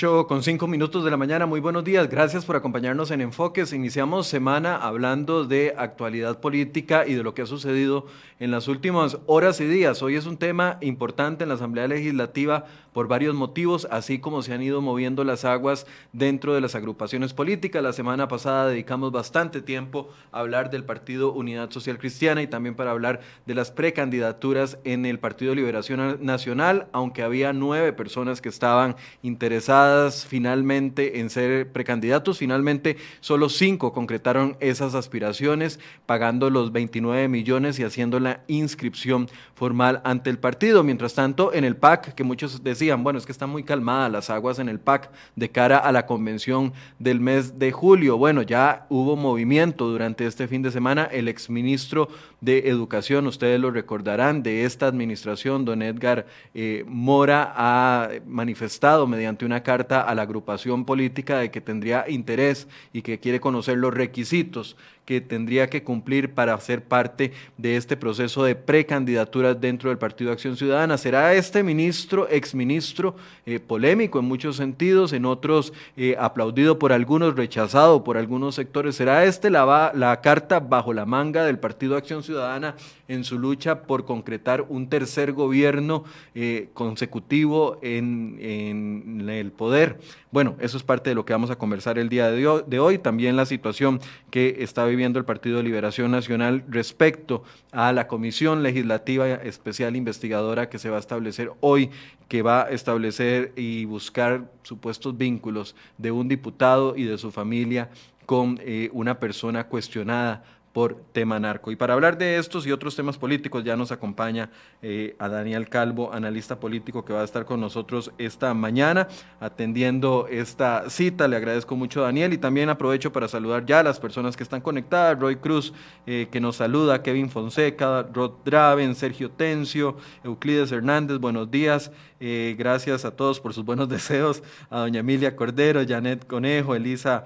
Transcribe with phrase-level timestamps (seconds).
[0.00, 3.74] 8 con 5 minutos de la mañana, muy buenos días, gracias por acompañarnos en Enfoques.
[3.74, 8.06] Iniciamos semana hablando de actualidad política y de lo que ha sucedido
[8.38, 10.02] en las últimas horas y días.
[10.02, 14.52] Hoy es un tema importante en la Asamblea Legislativa por varios motivos, así como se
[14.52, 17.82] han ido moviendo las aguas dentro de las agrupaciones políticas.
[17.82, 22.74] La semana pasada dedicamos bastante tiempo a hablar del Partido Unidad Social Cristiana y también
[22.74, 28.48] para hablar de las precandidaturas en el Partido Liberación Nacional, aunque había nueve personas que
[28.48, 37.28] estaban interesadas finalmente en ser precandidatos, finalmente solo cinco concretaron esas aspiraciones, pagando los 29
[37.28, 40.82] millones y haciendo la inscripción formal ante el partido.
[40.82, 44.10] Mientras tanto, en el PAC, que muchos de decían, bueno, es que están muy calmadas
[44.10, 48.16] las aguas en el PAC de cara a la convención del mes de julio.
[48.16, 51.04] Bueno, ya hubo movimiento durante este fin de semana.
[51.04, 52.08] El exministro
[52.40, 59.44] de Educación, ustedes lo recordarán, de esta administración, don Edgar eh, Mora, ha manifestado mediante
[59.44, 63.92] una carta a la agrupación política de que tendría interés y que quiere conocer los
[63.92, 64.78] requisitos
[65.10, 70.30] que tendría que cumplir para ser parte de este proceso de precandidaturas dentro del Partido
[70.30, 70.96] Acción Ciudadana.
[70.98, 77.34] ¿Será este ministro, exministro, eh, polémico en muchos sentidos, en otros eh, aplaudido por algunos,
[77.34, 78.94] rechazado por algunos sectores?
[78.94, 82.76] ¿Será este la, la carta bajo la manga del Partido Acción Ciudadana
[83.10, 86.04] en su lucha por concretar un tercer gobierno
[86.34, 90.00] eh, consecutivo en, en el poder?
[90.30, 92.98] Bueno, eso es parte de lo que vamos a conversar el día de hoy.
[92.98, 94.00] También la situación
[94.30, 100.68] que está viviendo el Partido de Liberación Nacional respecto a la Comisión Legislativa Especial Investigadora
[100.68, 101.90] que se va a establecer hoy,
[102.28, 107.90] que va a establecer y buscar supuestos vínculos de un diputado y de su familia
[108.26, 111.72] con eh, una persona cuestionada por tema narco.
[111.72, 114.50] Y para hablar de estos y otros temas políticos ya nos acompaña
[114.82, 119.08] eh, a Daniel Calvo, analista político que va a estar con nosotros esta mañana
[119.40, 121.26] atendiendo esta cita.
[121.26, 124.60] Le agradezco mucho Daniel y también aprovecho para saludar ya a las personas que están
[124.60, 125.18] conectadas.
[125.18, 125.72] Roy Cruz
[126.06, 131.90] eh, que nos saluda, Kevin Fonseca, Rod Draven, Sergio Tencio, Euclides Hernández, buenos días.
[132.20, 134.42] Eh, gracias a todos por sus buenos deseos.
[134.70, 137.24] A doña Emilia Cordero, Janet Conejo, Elisa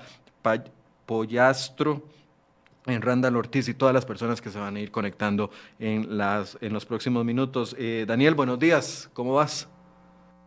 [1.05, 2.13] Pollastro
[2.87, 6.59] en Randall Ortiz y todas las personas que se van a ir conectando en, las,
[6.61, 7.75] en los próximos minutos.
[7.78, 9.69] Eh, Daniel, buenos días, ¿cómo vas?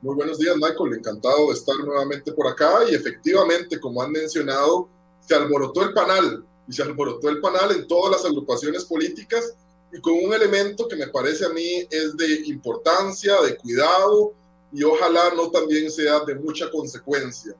[0.02, 0.94] Muy buenos días, Michael.
[0.94, 2.72] Encantado de estar nuevamente por acá.
[2.90, 4.88] Y efectivamente, como han mencionado,
[5.22, 9.56] se alborotó el panal y se alborotó el panal en todas las agrupaciones políticas
[9.92, 14.34] y con un elemento que me parece a mí es de importancia, de cuidado
[14.72, 17.56] y ojalá no también sea de mucha consecuencia.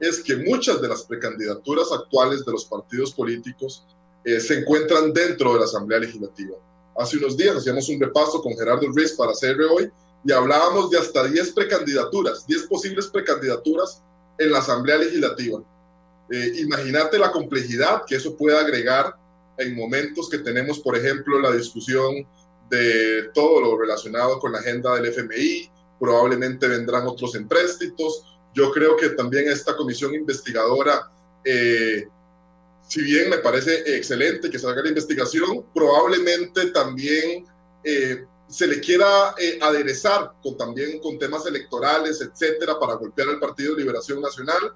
[0.00, 3.86] Es que muchas de las precandidaturas actuales de los partidos políticos
[4.28, 6.54] eh, se encuentran dentro de la Asamblea Legislativa.
[6.98, 9.90] Hace unos días hacíamos un repaso con Gerardo Ruiz para hacer hoy
[10.22, 14.02] y hablábamos de hasta 10 precandidaturas, 10 posibles precandidaturas
[14.36, 15.62] en la Asamblea Legislativa.
[16.30, 19.14] Eh, imagínate la complejidad que eso puede agregar
[19.56, 22.26] en momentos que tenemos, por ejemplo, la discusión
[22.68, 28.24] de todo lo relacionado con la agenda del FMI, probablemente vendrán otros empréstitos.
[28.52, 31.10] Yo creo que también esta comisión investigadora
[31.42, 32.06] eh,
[32.88, 37.46] si bien me parece excelente que se haga la investigación, probablemente también
[37.84, 43.38] eh, se le quiera eh, aderezar con, también con temas electorales, etcétera, para golpear al
[43.38, 44.72] Partido de Liberación Nacional.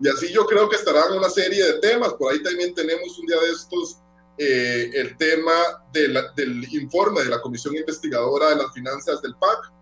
[0.00, 2.14] Y así yo creo que estarán una serie de temas.
[2.14, 3.98] Por ahí también tenemos un día de estos
[4.38, 9.72] eh, el tema del informe de la Comisión Investigadora de las Finanzas del PAC.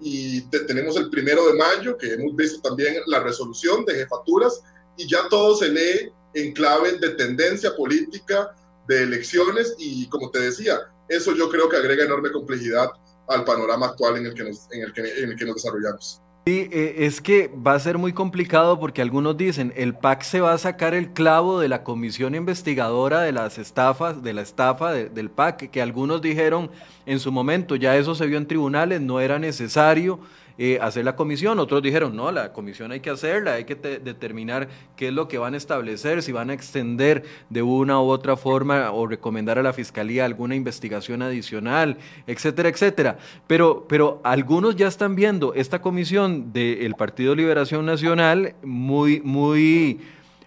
[0.00, 4.60] Y tenemos el primero de mayo, que hemos visto también la resolución de jefaturas,
[4.98, 8.54] y ya todo se lee en clave de tendencia política,
[8.86, 12.90] de elecciones y como te decía, eso yo creo que agrega enorme complejidad
[13.28, 16.20] al panorama actual en el que nos, en el que, en el que nos desarrollamos.
[16.44, 20.40] Sí, eh, es que va a ser muy complicado porque algunos dicen, el PAC se
[20.40, 24.92] va a sacar el clavo de la comisión investigadora de las estafas, de la estafa
[24.92, 26.72] del PAC, que algunos dijeron
[27.06, 30.18] en su momento, ya eso se vio en tribunales, no era necesario
[30.58, 31.58] eh, hacer la comisión.
[31.58, 35.38] Otros dijeron, no, la comisión hay que hacerla, hay que determinar qué es lo que
[35.38, 39.62] van a establecer, si van a extender de una u otra forma o recomendar a
[39.62, 41.96] la fiscalía alguna investigación adicional,
[42.26, 43.18] etcétera, etcétera.
[43.46, 50.00] Pero, pero algunos ya están viendo esta comisión del Partido Liberación Nacional muy, muy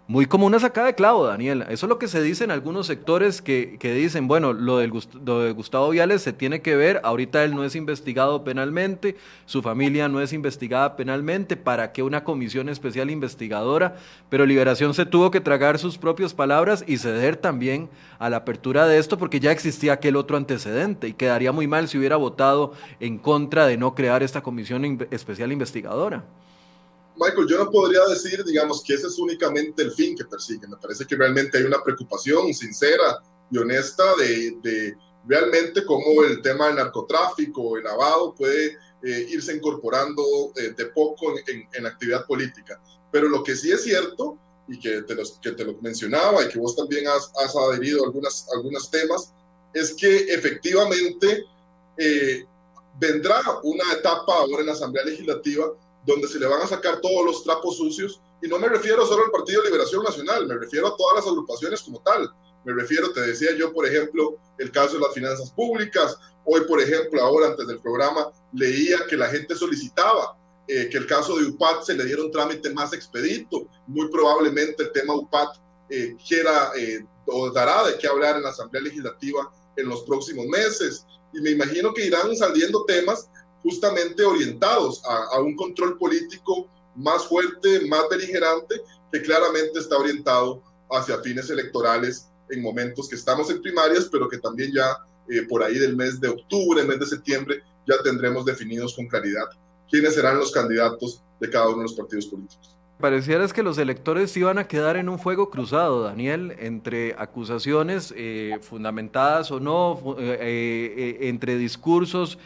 [0.08, 1.66] muy como una sacada de clavo, Daniel.
[1.68, 5.52] Eso es lo que se dice en algunos sectores que, dicen, bueno, lo, del, de
[5.52, 9.16] Gustavo Viales se tiene que ver, ahorita él no es investigado penalmente,
[9.48, 13.96] su familia no es investigada penalmente, ¿para qué una comisión especial investigadora?
[14.30, 18.86] Pero Liberación se tuvo que tragar sus propias palabras y ceder también a la apertura
[18.86, 22.74] de esto porque ya existía aquel otro antecedente y quedaría muy mal si hubiera votado
[23.00, 26.26] en contra de no crear esta comisión especial investigadora.
[27.18, 30.68] Michael, yo no podría decir, digamos, que ese es únicamente el fin que persigue.
[30.68, 34.98] Me parece que realmente hay una preocupación sincera y honesta de, de
[35.28, 40.24] realmente cómo el tema del narcotráfico, el lavado, puede eh, irse incorporando
[40.56, 42.82] eh, de poco en, en, actividad política.
[43.12, 44.38] Pero lo que sí es cierto,
[44.68, 48.04] y que te, los, que te lo mencionaba y que vos también has, has adherido
[48.04, 49.32] a algunas, algunos temas,
[49.74, 51.46] es que efectivamente
[51.98, 52.46] eh,
[53.00, 55.72] vendrá una etapa ahora en la Asamblea Legislativa
[56.06, 59.26] donde se le van a sacar todos los trapos sucios, y no me refiero solo
[59.26, 62.32] al Partido de Liberación Nacional, me refiero a todas las agrupaciones como tal.
[62.64, 66.18] Me refiero, te decía yo, por ejemplo, el caso de las finanzas públicas.
[66.44, 70.36] Hoy, por ejemplo, ahora antes del programa, leía que la gente solicitaba
[70.68, 73.68] eh, que el caso de UPAT se le diera un trámite más expedito.
[73.86, 75.58] Muy probablemente el tema UPAT
[75.90, 80.48] eh, quiera eh, o dará de qué hablar en la Asamblea Legislativa en los próximos
[80.48, 81.06] meses.
[81.34, 83.30] Y me imagino que irán saliendo temas
[83.66, 88.76] justamente orientados a, un control político más fuerte, más beligerante,
[89.12, 94.38] que claramente está orientado hacia fines electorales en momentos que estamos en primarias, pero que
[94.38, 94.96] también ya
[95.28, 99.46] eh, por ahí del mes de octubre, mes de septiembre, ya tendremos definidos con claridad
[99.90, 102.75] quiénes serán los candidatos de cada uno de los partidos políticos.
[103.00, 108.14] Pareciera es que los electores iban a quedar en un fuego cruzado, Daniel, entre acusaciones
[108.16, 112.40] eh, fundamentadas o no, eh, eh, entre discursos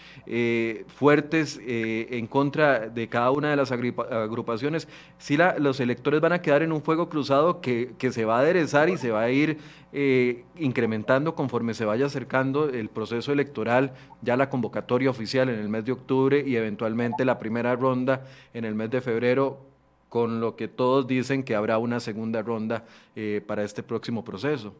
[0.87, 4.87] fuertes en contra de cada una de las agrupaciones.
[5.17, 8.37] Sí, la, los electores van a quedar en un fuego cruzado que, que se va
[8.37, 9.57] a aderezar y se va a ir
[10.55, 15.85] incrementando conforme se vaya acercando el proceso electoral, ya la convocatoria oficial en el mes
[15.85, 18.23] de octubre y eventualmente la primera ronda
[18.53, 19.68] en el mes de febrero
[20.09, 22.85] con lo que todos dicen que habrá una segunda ronda
[23.15, 24.73] eh, para este próximo proceso.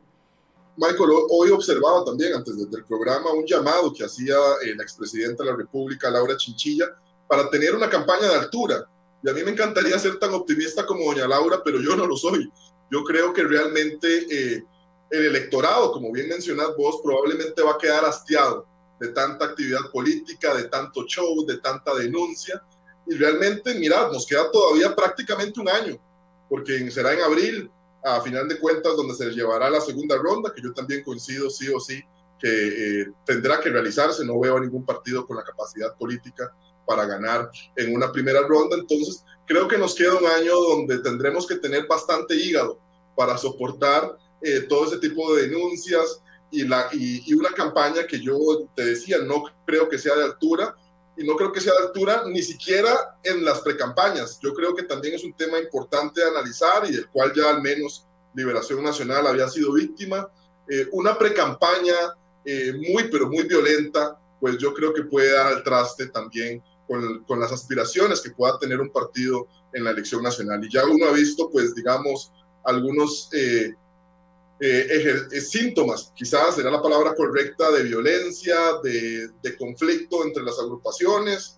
[0.75, 4.35] Michael, hoy observaba también antes del programa un llamado que hacía
[4.75, 6.85] la expresidenta de la República, Laura Chinchilla,
[7.27, 8.89] para tener una campaña de altura.
[9.21, 12.15] Y a mí me encantaría ser tan optimista como doña Laura, pero yo no lo
[12.15, 12.49] soy.
[12.89, 14.63] Yo creo que realmente eh,
[15.11, 18.65] el electorado, como bien mencionás vos, probablemente va a quedar hastiado
[18.99, 22.63] de tanta actividad política, de tanto show, de tanta denuncia
[23.09, 25.99] y realmente, mirad, nos queda todavía prácticamente un año,
[26.47, 27.71] porque será en abril,
[28.03, 31.67] a final de cuentas, donde se llevará la segunda ronda, que yo también coincido sí
[31.69, 32.01] o sí
[32.39, 34.23] que eh, tendrá que realizarse.
[34.23, 36.53] No veo a ningún partido con la capacidad política
[36.85, 38.77] para ganar en una primera ronda.
[38.77, 42.79] Entonces, creo que nos queda un año donde tendremos que tener bastante hígado
[43.17, 46.21] para soportar eh, todo ese tipo de denuncias
[46.51, 48.37] y, la, y, y, una campaña que yo
[48.75, 50.75] te decía, no creo que sea de altura,
[51.19, 54.39] y no creo que sea de altura ni siquiera en las precampañas.
[54.41, 57.61] Yo creo que también es un tema importante de analizar y del cual ya al
[57.61, 60.29] menos Liberación Nacional había sido víctima.
[60.69, 65.61] Eh, una precampaña eh, muy, pero muy violenta, pues yo creo que puede dar al
[65.61, 70.63] traste también con, con, las aspiraciones que pueda tener un partido en la elección nacional.
[70.63, 72.31] Y ya uno ha visto, pues digamos,
[72.63, 73.75] algunos eh,
[74.61, 81.57] eh, eh, síntomas, quizás será la palabra correcta, de violencia, de, conflicto entre las agrupaciones.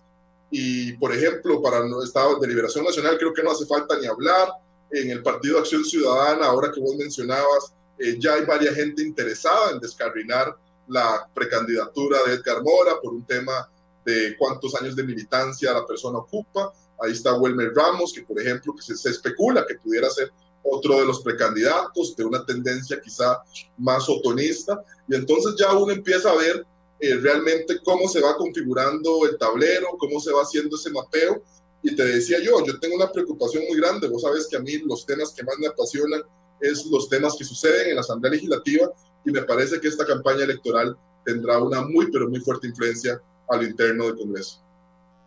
[0.50, 4.06] Y, por ejemplo, para el Estado de Liberación Nacional creo que no hace falta ni
[4.06, 4.52] hablar.
[4.90, 9.72] En el Partido Acción Ciudadana, ahora que vos mencionabas, eh, ya hay varias gente interesada
[9.72, 10.54] en descarrilar
[10.86, 13.68] la precandidatura de Edgar Mora por un tema
[14.04, 16.72] de cuántos años de militancia la persona ocupa.
[17.00, 20.30] Ahí está Wilmer Ramos, que por ejemplo que se, se especula que pudiera ser
[20.62, 23.42] otro de los precandidatos de una tendencia quizá
[23.78, 26.64] más otonista, y entonces ya uno empieza a ver
[27.00, 31.42] eh, realmente cómo se va configurando el tablero, cómo se va haciendo ese mapeo,
[31.82, 34.78] y te decía yo, yo tengo una preocupación muy grande, vos sabes que a mí
[34.78, 36.22] los temas que más me apasionan
[36.60, 38.92] es los temas que suceden en la Asamblea Legislativa,
[39.24, 43.64] y me parece que esta campaña electoral tendrá una muy, pero muy fuerte influencia al
[43.64, 44.62] interno del Congreso.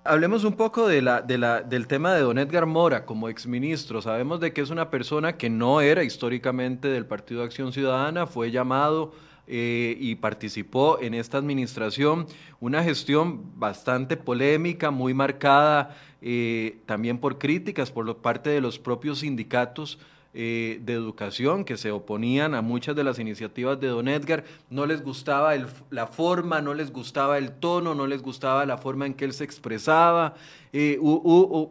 [0.08, 4.04] Hablemos un poco de la, de la, del tema de don Edgar Mora como exministro.
[4.04, 8.28] Sabemos de que es una persona que no era históricamente del Partido de Acción Ciudadana,
[8.28, 9.14] fue llamado
[9.48, 12.28] eh, y participó en esta administración,
[12.60, 19.22] una gestión bastante polémica, muy marcada eh, también por críticas por parte de los propios
[19.22, 19.98] sindicatos
[20.38, 24.44] eh, de educación que se oponían a muchas de las iniciativas de don Edgar.
[24.70, 25.54] No les gustaba
[25.90, 29.32] la forma, no les gustaba el tono, no les gustaba la forma en que él
[29.32, 30.36] se expresaba.
[30.74, 31.00] Eh,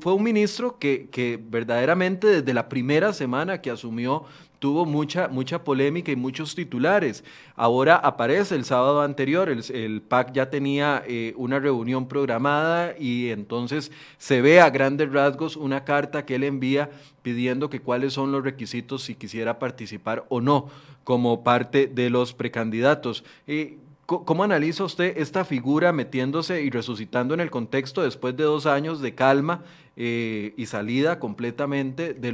[0.00, 4.24] fue un ministro que, que verdaderamente desde la primera semana que asumió
[4.64, 7.22] tuvo mucha, mucha polémica y muchos titulares.
[7.54, 13.92] Ahora aparece el sábado anterior, el, PAC ya tenía eh, una reunión programada y entonces
[14.16, 16.88] se ve a grandes rasgos una carta que él envía
[17.20, 20.70] pidiendo que cuáles son los requisitos si quisiera participar o no
[21.04, 23.22] como parte de los precandidatos.
[23.46, 28.64] Eh, ¿Cómo analiza usted esta figura metiéndose y resucitando en el contexto después de dos
[28.64, 29.62] años de calma
[29.96, 32.32] eh, y salida completamente de,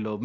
[0.00, 0.20] los,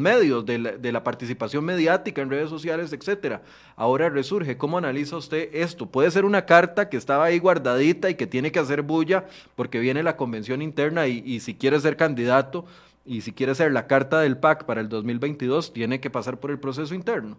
[0.00, 3.42] medios, de la, participación mediática en redes sociales, etcétera?
[3.76, 4.56] Ahora resurge.
[4.56, 5.86] ¿Cómo analiza usted esto?
[5.86, 9.78] Puede ser una carta que estaba ahí guardadita y que tiene que hacer bulla porque
[9.78, 12.64] viene la convención interna y, y si quiere ser candidato
[13.04, 16.50] y si quiere ser la carta del PAC para el 2022, tiene que pasar por
[16.50, 17.38] el proceso interno.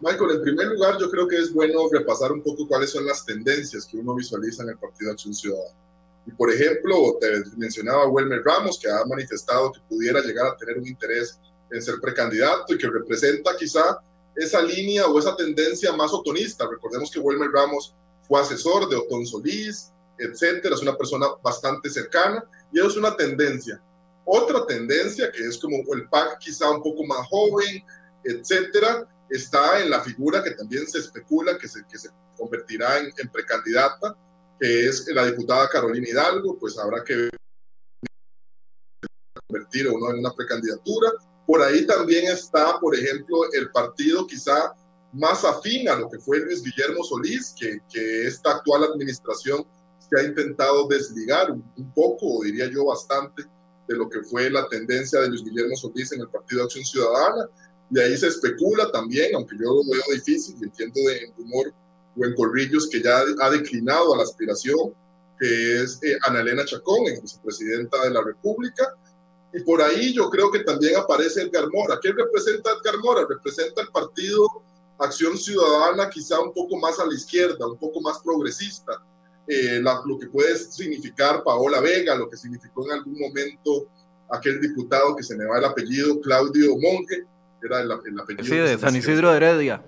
[0.00, 3.24] Michael, en primer lugar, yo creo que es bueno repasar un poco cuáles son las
[3.24, 5.83] tendencias que uno visualiza en el Partido Acción Ciudadana.
[6.26, 10.78] Y por ejemplo, te mencionaba Wilmer Ramos, que ha manifestado que pudiera llegar a tener
[10.78, 11.38] un interés
[11.70, 13.98] en ser precandidato y que representa quizá
[14.34, 16.66] esa línea o esa tendencia más otonista.
[16.68, 17.94] Recordemos que Wilmer Ramos
[18.26, 23.16] fue asesor de Otón Solís, etcétera, es una persona bastante cercana y eso es una
[23.16, 23.82] tendencia.
[24.24, 27.84] Otra tendencia que es como el PAC quizá un poco más joven,
[28.24, 33.28] etcétera, está en la figura que también se especula que se, que se convertirá en,
[33.30, 34.16] precandidata,
[34.60, 37.28] que es la diputada Carolina Hidalgo, pues habrá que
[39.46, 41.10] convertir o no en una precandidatura.
[41.46, 44.74] Por ahí también está, por ejemplo, el partido quizá
[45.12, 49.66] más afín a lo que fue Luis Guillermo Solís, que, que esta actual administración
[49.98, 53.44] se ha intentado desligar un, poco, diría yo bastante,
[53.86, 57.48] de lo que fue la tendencia de Luis Guillermo Solís en el Partido Acción Ciudadana.
[57.90, 61.72] De ahí se especula también, aunque yo lo veo difícil entiendo de humor
[62.16, 64.94] o en Corrillos que ya ha declinado a la aspiración,
[65.38, 68.94] que es eh, Ana Elena Chacón, vicepresidenta de la República.
[69.52, 71.98] Y por ahí yo creo que también aparece Edgar Mora.
[72.02, 73.26] ¿Qué representa Edgar Mora?
[73.28, 74.48] Representa el partido
[74.98, 79.02] Acción Ciudadana quizá un poco más a la izquierda, un poco más progresista.
[79.46, 83.88] Eh, lo que puede significar Paola Vega, lo que significó en algún momento
[84.30, 87.24] aquel diputado que se me va el apellido, Claudio Monge,
[87.62, 88.44] era el, apellido.
[88.44, 89.84] Sí, de San Isidro de Heredia.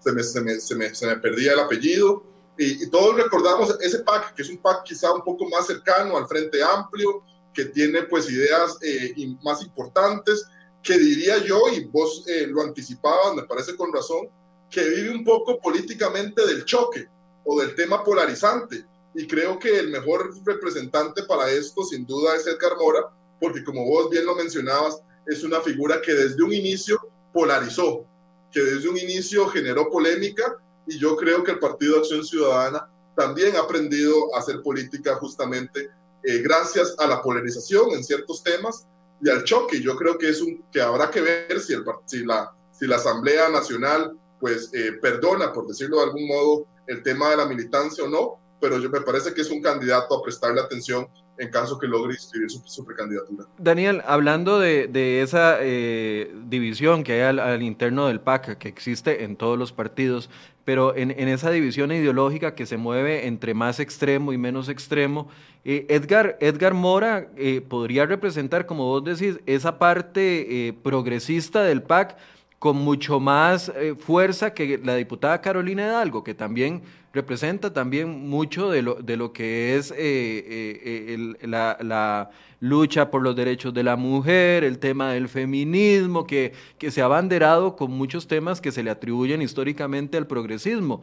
[0.00, 2.24] Se me, se, me, se, me, se me, perdía el apellido.
[2.56, 6.26] Y, todos recordamos ese PAC, que es un PAC quizá un poco más cercano al
[6.26, 7.22] Frente Amplio,
[7.54, 10.46] que tiene pues ideas eh, más importantes,
[10.82, 14.28] que diría yo, y vos eh, lo anticipabas, me parece con razón,
[14.70, 17.08] que vive un poco políticamente del choque
[17.44, 18.84] o del tema polarizante.
[19.14, 23.84] Y creo que el mejor representante para esto, sin duda, es Edgar Mora, porque como
[23.84, 27.00] vos bien lo mencionabas, es una figura que desde un inicio
[27.32, 28.06] polarizó,
[28.52, 33.56] que desde un inicio generó polémica y yo creo que el Partido Acción Ciudadana también
[33.56, 35.90] ha aprendido a hacer política justamente
[36.22, 38.86] eh, gracias a la polarización en ciertos temas
[39.22, 39.80] y al choque.
[39.80, 42.96] Yo creo que es un que habrá que ver si, el, si, la, si la
[42.96, 48.02] Asamblea Nacional pues eh, perdona, por decirlo de algún modo, el tema de la militancia
[48.02, 51.06] o no, pero yo me parece que es un candidato a prestarle atención
[51.40, 53.46] en caso que logre inscribir su, precandidatura.
[53.56, 59.36] Daniel, hablando de, esa eh, división que hay al, interno del PAC, que existe en
[59.36, 60.28] todos los partidos,
[60.66, 65.28] pero en, esa división ideológica que se mueve entre más extremo y menos extremo,
[65.64, 72.18] eh, Edgar, Edgar Mora eh, podría representar, como vos decís, esa parte progresista del PAC
[72.58, 78.82] con mucho más fuerza que la diputada Carolina Hidalgo, que también representa también mucho de
[78.82, 83.96] lo, de lo que es eh, eh, eh, la, lucha por los derechos de la
[83.96, 88.82] mujer, el tema del feminismo, que, que se ha abanderado con muchos temas que se
[88.82, 91.00] le atribuyen históricamente al progresismo.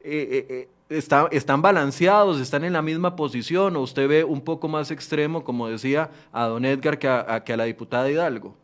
[0.00, 5.68] ¿Están balanceados, están en la misma posición o usted ve un poco más extremo, como
[5.68, 7.08] decía a don Edgar, que
[7.44, 8.61] que a la diputada Hidalgo?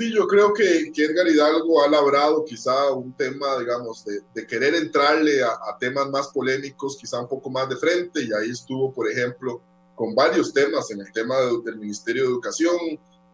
[0.00, 4.46] Sí, yo creo que, que, Edgar Hidalgo ha labrado quizá un tema, digamos, de, de
[4.46, 8.92] querer entrarle a, temas más polémicos, quizá un poco más de frente, y ahí estuvo,
[8.94, 9.60] por ejemplo,
[9.94, 12.78] con varios temas, en el tema del Ministerio de Educación,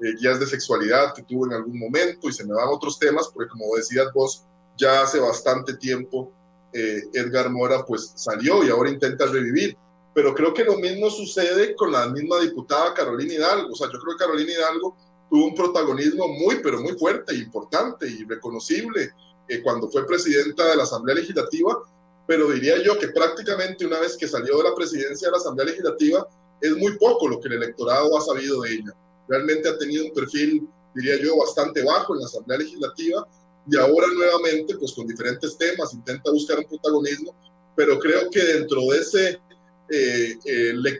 [0.00, 3.28] eh, guías de sexualidad que tuvo en algún momento, y se me van otros temas,
[3.32, 4.44] porque como decías vos,
[4.76, 6.32] ya hace bastante tiempo
[6.72, 9.76] eh, Edgar Mora pues salió y ahora intenta revivir.
[10.14, 13.72] Pero creo que lo mismo sucede con la misma diputada Carolina Hidalgo.
[13.72, 14.96] O sea, yo creo que Carolina Hidalgo
[15.30, 19.10] tuvo un protagonismo muy, pero muy fuerte, importante y reconocible
[19.48, 21.78] eh, cuando fue presidenta de la Asamblea Legislativa,
[22.26, 25.66] pero diría yo que prácticamente una vez que salió de la presidencia de la Asamblea
[25.66, 26.26] Legislativa,
[26.60, 28.92] es muy poco lo que el electorado ha sabido de ella.
[29.28, 33.26] Realmente ha tenido un perfil, diría yo, bastante bajo en la Asamblea Legislativa
[33.68, 37.34] y ahora nuevamente, pues con diferentes temas, intenta buscar un protagonismo,
[37.74, 39.40] pero creo que dentro de ese
[39.88, 40.36] eh,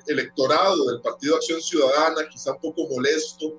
[0.06, 3.54] electorado del Partido Acción Ciudadana, quizá un poco molesto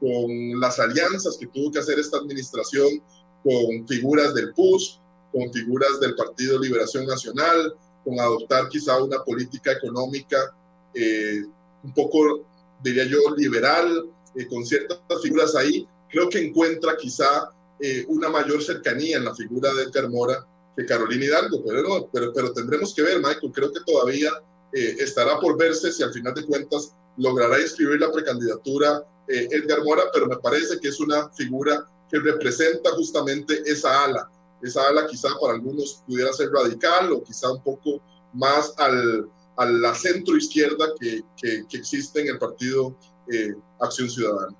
[0.00, 3.02] con las alianzas que tuvo que hacer esta administración
[3.44, 5.00] con figuras del PUS,
[5.32, 10.54] con figuras del Partido Liberación Nacional, con adoptar quizá una política económica
[10.94, 11.42] eh,
[11.82, 12.44] un poco,
[12.82, 18.62] diría yo, liberal, eh, con ciertas figuras ahí, creo que encuentra quizá eh, una mayor
[18.62, 23.02] cercanía en la figura de Edgar Mora que Carolina Hidalgo, pero, pero, pero tendremos que
[23.02, 24.30] ver, Michael, creo que todavía
[24.72, 30.04] estará por verse si al final de cuentas logrará inscribir la precandidatura eh, Edgar Mora,
[30.12, 34.28] pero me parece que es una figura que representa justamente esa ala,
[34.60, 39.66] esa ala quizá para algunos pudiera ser radical o quizá un poco más al, a
[39.66, 42.96] la centro izquierda que, que, existe en el partido
[43.32, 44.56] eh, Acción Ciudadana.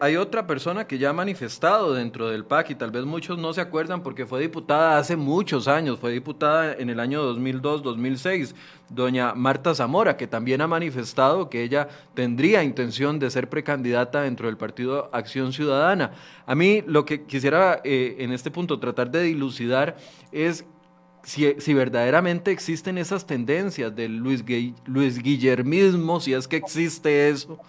[0.00, 3.52] Hay otra persona que ya ha manifestado dentro del PAC y tal vez muchos no
[3.52, 8.54] se acuerdan porque fue diputada hace muchos años, fue diputada en el año 2002-2006,
[8.88, 14.46] doña Marta Zamora, que también ha manifestado que ella tendría intención de ser precandidata dentro
[14.46, 16.12] del partido Acción Ciudadana.
[16.46, 19.96] A mí lo que quisiera eh, en este punto tratar de dilucidar
[20.32, 20.64] es
[21.22, 27.60] si, si, verdaderamente existen esas tendencias del Luis, Guillermismo, si es que existe eso,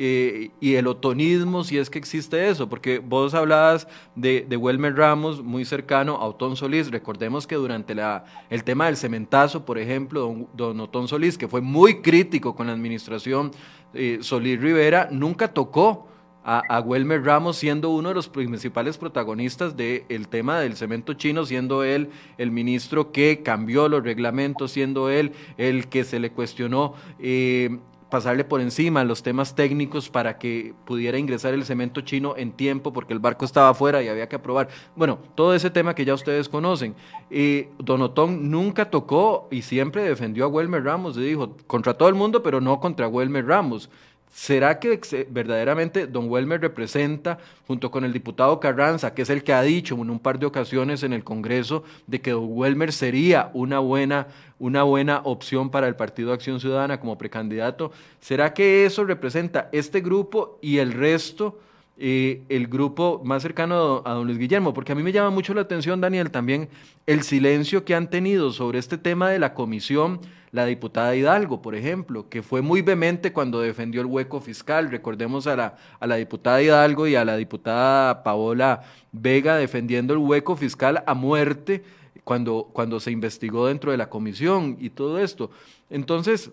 [0.00, 5.42] y el otonismo, si es que existe eso, porque vos hablabas de, de Welmer Ramos,
[5.42, 6.90] muy cercano a Otón Solís.
[6.90, 11.60] Recordemos que durante la, el tema del cementazo, por ejemplo, don, Otón Solís, que fue
[11.60, 13.50] muy crítico con la administración
[13.92, 16.06] eh, Solís Rivera, nunca tocó
[16.44, 21.44] a, a, Welmer Ramos siendo uno de los principales protagonistas del tema del cemento chino,
[21.44, 26.94] siendo él el ministro que cambió los reglamentos, siendo él el que se le cuestionó
[27.18, 27.78] eh,
[28.10, 32.92] pasarle por encima los temas técnicos para que pudiera ingresar el cemento chino en tiempo
[32.92, 34.68] porque el barco estaba afuera y había que aprobar.
[34.96, 36.94] Bueno, todo ese tema que ya ustedes conocen.
[37.30, 42.14] Eh, Donotón nunca tocó y siempre defendió a Welmer Ramos, y dijo, contra todo el
[42.14, 43.90] mundo, pero no contra Welmer Ramos.
[44.30, 49.52] ¿Será que verdaderamente don Welmer representa, junto con el diputado Carranza, que es el que
[49.52, 53.50] ha dicho en un par de ocasiones en el Congreso, de que don Welmer sería
[53.54, 57.90] una buena, una buena opción para el Partido Acción Ciudadana como precandidato?
[58.20, 61.58] ¿Será que eso representa este grupo y el resto?
[61.98, 65.62] El grupo más cercano a don Luis Guillermo, porque a mí me llama mucho la
[65.62, 66.68] atención, Daniel, también
[67.06, 71.74] el silencio que han tenido sobre este tema de la comisión la diputada Hidalgo, por
[71.74, 74.90] ejemplo, que fue muy vehemente cuando defendió el hueco fiscal.
[74.90, 78.82] Recordemos a la, a la diputada Hidalgo y a la diputada Paola
[79.12, 81.82] Vega defendiendo el hueco fiscal a muerte
[82.24, 85.50] cuando, cuando se investigó dentro de la comisión y todo esto.
[85.90, 86.50] Entonces,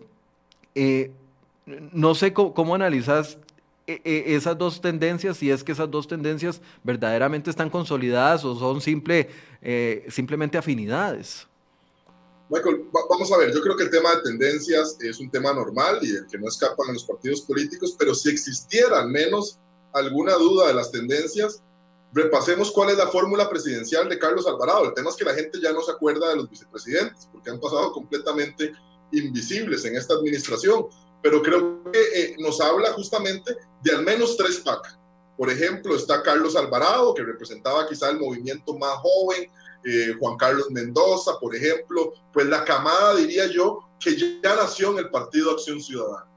[0.73, 1.11] eh,
[1.65, 3.37] no sé cómo, cómo analizas
[3.87, 9.29] esas dos tendencias, si es que esas dos tendencias verdaderamente están consolidadas o son simple,
[9.61, 11.47] eh, simplemente afinidades.
[12.49, 15.99] Michael, vamos a ver, yo creo que el tema de tendencias es un tema normal
[16.01, 19.59] y el que no escapan en los partidos políticos, pero si existiera al menos
[19.93, 21.63] alguna duda de las tendencias,
[22.13, 24.85] repasemos cuál es la fórmula presidencial de Carlos Alvarado.
[24.85, 27.59] El tema es que la gente ya no se acuerda de los vicepresidentes, porque han
[27.59, 28.73] pasado completamente
[29.11, 30.85] invisibles en esta administración,
[31.25, 34.95] pero creo que eh, nos habla justamente de al menos tres PAC.
[35.35, 39.49] Por ejemplo, está Carlos Alvarado, que representaba quizá el movimiento más joven,
[39.83, 44.99] eh, Juan Carlos Mendoza, por ejemplo, pues la camada, diría yo, que ya nació en
[44.99, 46.27] el Partido Acción Ciudadana.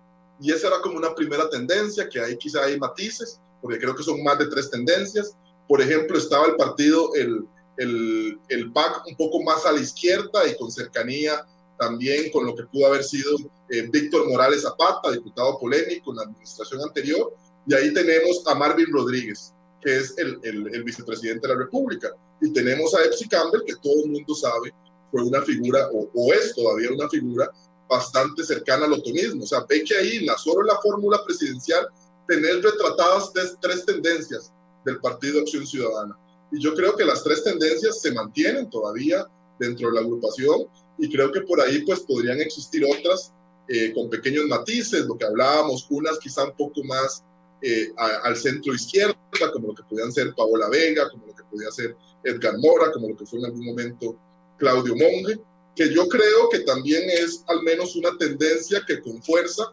[0.41, 4.03] Y esa era como una primera tendencia, que ahí quizá hay matices, porque creo que
[4.03, 5.37] son más de tres tendencias.
[5.69, 7.47] Por ejemplo, estaba el partido, el,
[7.77, 11.45] el, el PAC un poco más a la izquierda y con cercanía
[11.79, 13.37] también con lo que pudo haber sido
[13.71, 17.33] eh, Víctor Morales Zapata, diputado polémico en la administración anterior.
[17.67, 22.11] Y ahí tenemos a Marvin Rodríguez, que es el, el, vicepresidente de la República.
[22.41, 24.73] Y tenemos a Epsi Campbell, que todo el mundo sabe
[25.11, 27.51] fue una figura, o, es todavía una figura
[27.89, 29.45] bastante cercana al otomismo.
[29.45, 31.87] O sea, ve que ahí, la, solo la fórmula presidencial,
[32.27, 34.53] tener retratadas tres tendencias
[34.85, 36.17] del Partido Acción Ciudadana.
[36.53, 39.27] Y yo creo que las tres tendencias se mantienen todavía
[39.59, 40.67] dentro de la agrupación
[40.99, 43.33] y creo que por ahí pues podrían existir otras
[43.69, 47.23] eh, con pequeños matices, lo que hablábamos, unas quizá un poco más
[47.61, 49.17] eh, al centro izquierda,
[49.53, 53.09] como lo que podían ser Paola Vega, como lo que podía ser Edgar Mora, como
[53.09, 54.17] lo que fue en algún momento
[54.59, 55.41] Claudio Monge,
[55.77, 59.65] que yo creo que también es al menos una tendencia que con fuerza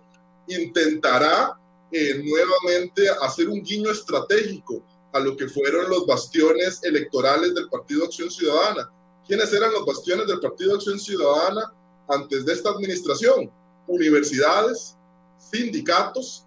[0.48, 1.58] intentará
[1.92, 4.84] eh, nuevamente hacer un guiño estratégico
[5.14, 8.92] a lo que fueron los bastiones electorales del Partido Acción Ciudadana.
[9.28, 11.74] ¿Quiénes eran los bastiones del Partido Acción Ciudadana
[12.08, 13.52] antes de esta administración?
[13.88, 14.96] Universidades,
[15.38, 16.46] sindicatos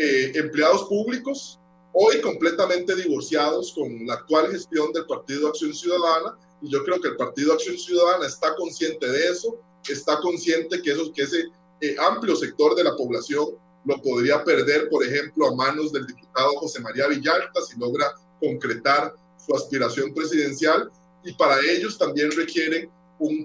[0.00, 1.58] eh, empleados públicos,
[1.92, 6.38] hoy completamente divorciados con la actual gestión del Partido Acción Ciudadana.
[6.62, 9.58] Y yo creo que el Partido Acción Ciudadana está consciente de eso,
[9.88, 11.46] está consciente que, eso, que ese
[11.80, 13.46] eh, amplio sector de la población
[13.84, 19.14] lo podría perder, por ejemplo, a manos del diputado José María Villalta si logra concretar
[19.36, 20.92] su aspiración presidencial.
[21.24, 23.44] Y para ellos también requieren un,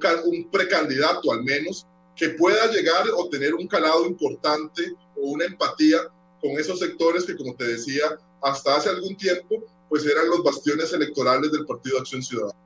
[0.51, 5.97] precandidato, al menos, que pueda llegar o tener un calado importante o una empatía
[6.39, 10.91] con esos sectores que, como te decía, hasta hace algún tiempo, pues eran los bastiones
[10.93, 12.59] electorales del Partido Acción Ciudadana.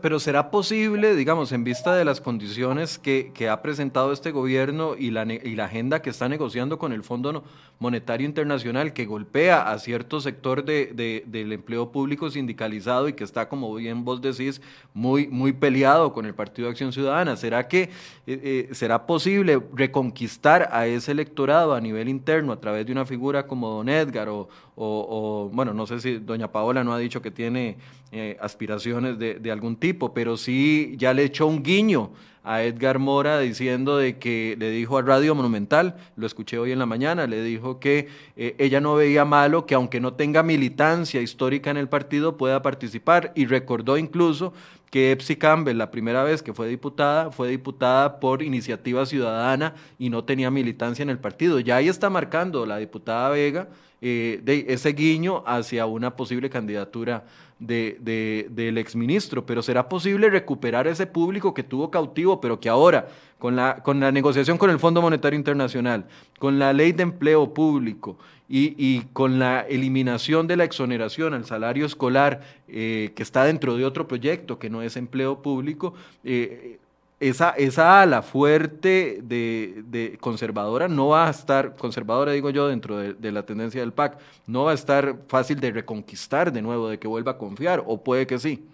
[0.00, 5.10] Pero será posible, digamos, en vista de las condiciones que, ha presentado este gobierno y
[5.10, 7.42] la, y la agenda que está negociando con el Fondo
[7.78, 13.48] Monetario Internacional, que golpea a cierto sector de, del empleo público sindicalizado y que está,
[13.48, 14.60] como bien vos decís,
[14.92, 17.36] muy, muy peleado con el Partido de Acción Ciudadana.
[17.36, 17.88] ¿Será que eh,
[18.26, 23.46] eh, será posible reconquistar a ese electorado a nivel interno a través de una figura
[23.46, 24.48] como don Edgar o,
[24.82, 27.76] o, bueno, no sé si doña Paola no ha dicho que tiene
[28.12, 32.10] eh, aspiraciones de, de, algún tipo, pero sí ya le echó un guiño
[32.42, 36.78] a Edgar Mora diciendo de que le dijo a Radio Monumental, lo escuché hoy en
[36.78, 41.20] la mañana, le dijo que eh, ella no veía malo que aunque no tenga militancia
[41.20, 44.54] histórica en el partido pueda participar y recordó incluso
[44.90, 50.10] que Epsi Campbell, la primera vez que fue diputada, fue diputada por iniciativa ciudadana y
[50.10, 51.60] no tenía militancia en el partido.
[51.60, 53.68] Ya ahí está marcando la diputada Vega
[54.02, 57.24] eh, de ese guiño hacia una posible candidatura
[57.58, 62.68] de, de, del exministro, pero será posible recuperar ese público que tuvo cautivo, pero que
[62.70, 63.08] ahora,
[63.38, 66.06] con la, con la negociación con el Fondo Monetario Internacional,
[66.38, 68.16] con la ley de empleo público
[68.48, 73.76] y, y con la eliminación de la exoneración al salario escolar, eh, que está dentro
[73.76, 76.79] de otro proyecto que no es empleo público, eh,
[77.20, 82.96] esa, esa ala fuerte de, de, conservadora no va a estar, conservadora digo yo, dentro
[82.96, 86.98] de, la tendencia del PAC, no va a estar fácil de reconquistar de nuevo, de
[86.98, 88.66] que vuelva a confiar, o puede que sí.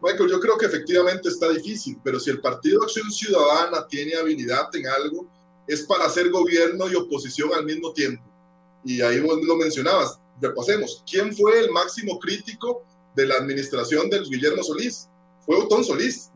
[0.00, 4.74] Michael, yo creo que efectivamente está difícil, pero si el Partido Acción Ciudadana tiene habilidad
[4.74, 5.28] en algo,
[5.66, 8.24] es para hacer gobierno y oposición al mismo tiempo.
[8.84, 14.20] Y ahí vos lo mencionabas, repasemos, ¿quién fue el máximo crítico de la administración de
[14.20, 15.08] Guillermo Solís?
[15.44, 16.30] Fue Otón Solís,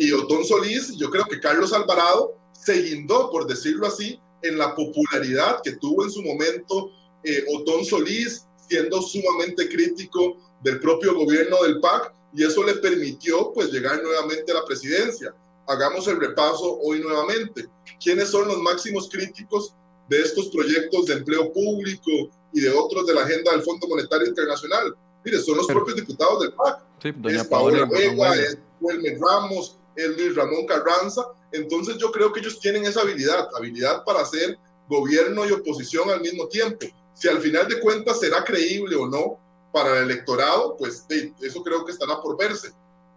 [0.00, 4.74] y Otón Solís, yo creo que Carlos Alvarado se guindó, por decirlo así, en la
[4.74, 6.90] popularidad que tuvo en su momento
[7.22, 13.52] eh, Otón Solís, siendo sumamente crítico del propio gobierno del PAC, y eso le permitió
[13.52, 15.34] pues llegar nuevamente a la presidencia.
[15.66, 17.68] Hagamos el repaso hoy nuevamente.
[18.02, 19.74] ¿Quiénes son los máximos críticos
[20.08, 22.10] de estos proyectos de empleo público
[22.54, 24.96] y de otros de la agenda del Fondo Monetario Internacional?
[25.22, 26.78] Mire, son los propios diputados del PAC.
[27.02, 31.26] Sí, doña Paola Vega, es Wilmer Ramos, el Luis Ramón Carranza.
[31.52, 36.20] Entonces yo creo que ellos tienen esa habilidad, habilidad para hacer gobierno y oposición al
[36.20, 36.86] mismo tiempo.
[37.14, 39.38] Si al final de cuentas será creíble o no
[39.72, 41.06] para el electorado, pues
[41.40, 42.70] eso creo que estará por verse.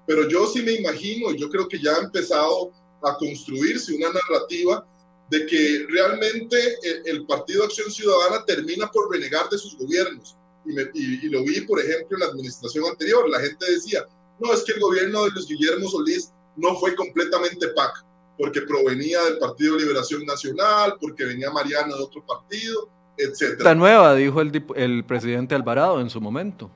[0.05, 4.09] Pero yo sí me imagino, y yo creo que ya ha empezado a construirse una
[4.11, 4.85] narrativa
[5.29, 6.57] de que realmente
[7.05, 10.35] el, Partido Acción Ciudadana termina por renegar de sus gobiernos.
[10.65, 13.27] Y, y, y, lo vi, por ejemplo, en la administración anterior.
[13.29, 14.05] La gente decía,
[14.39, 18.05] no, es que el gobierno de Luis Guillermo Solís no fue completamente PAC,
[18.37, 23.61] porque provenía del Partido de Liberación Nacional, porque venía Mariana de otro partido, etc.
[23.61, 26.69] La nueva, dijo el, el presidente Alvarado en su momento.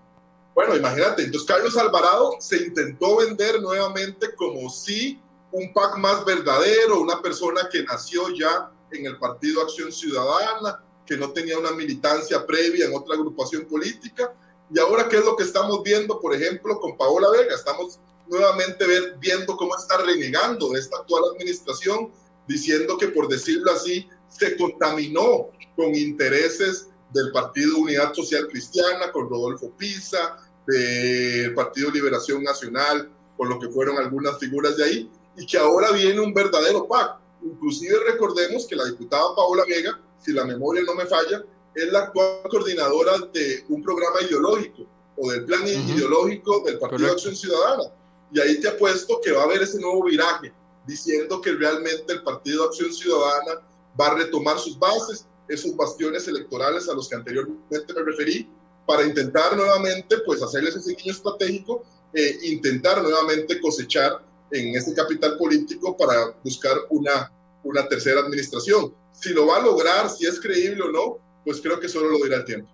[0.54, 7.00] Bueno, imagínate, entonces Carlos Alvarado se intentó vender nuevamente como si un PAC más verdadero,
[7.00, 12.46] una persona que nació ya en el Partido Acción Ciudadana, que no tenía una militancia
[12.46, 14.34] previa en otra agrupación política.
[14.74, 17.56] Y ahora, ¿qué es lo que estamos viendo, por ejemplo, con Paola Vega?
[17.56, 22.12] Estamos nuevamente ver, viendo cómo está renegando de esta actual administración,
[22.48, 29.30] diciendo que, por decirlo así, se contaminó con intereses del Partido Unidad Social Cristiana, con
[29.30, 35.46] Rodolfo Pisa, del Partido Liberación Nacional, con lo que fueron algunas figuras de ahí, y
[35.46, 37.20] que ahora viene un verdadero PAC.
[37.44, 42.00] Inclusive recordemos que la diputada Paola Vega, si la memoria no me falla, es la
[42.00, 47.84] actual coordinadora de un programa ideológico o del plan ideológico del Partido Acción Ciudadana.
[48.32, 50.54] Y ahí te apuesto que va a haber ese nuevo viraje,
[50.86, 53.62] diciendo que realmente el Partido Acción Ciudadana
[54.00, 58.50] va a retomar sus bases, esos bastiones electorales a los que anteriormente me referí,
[58.86, 65.38] para intentar nuevamente pues hacerles ese guiño estratégico e intentar nuevamente cosechar en ese capital
[65.38, 67.32] político para buscar una,
[67.63, 68.94] una tercera administración.
[69.12, 72.24] Si lo va a lograr, si es creíble o no, pues creo que solo lo
[72.24, 72.70] dirá el tiempo.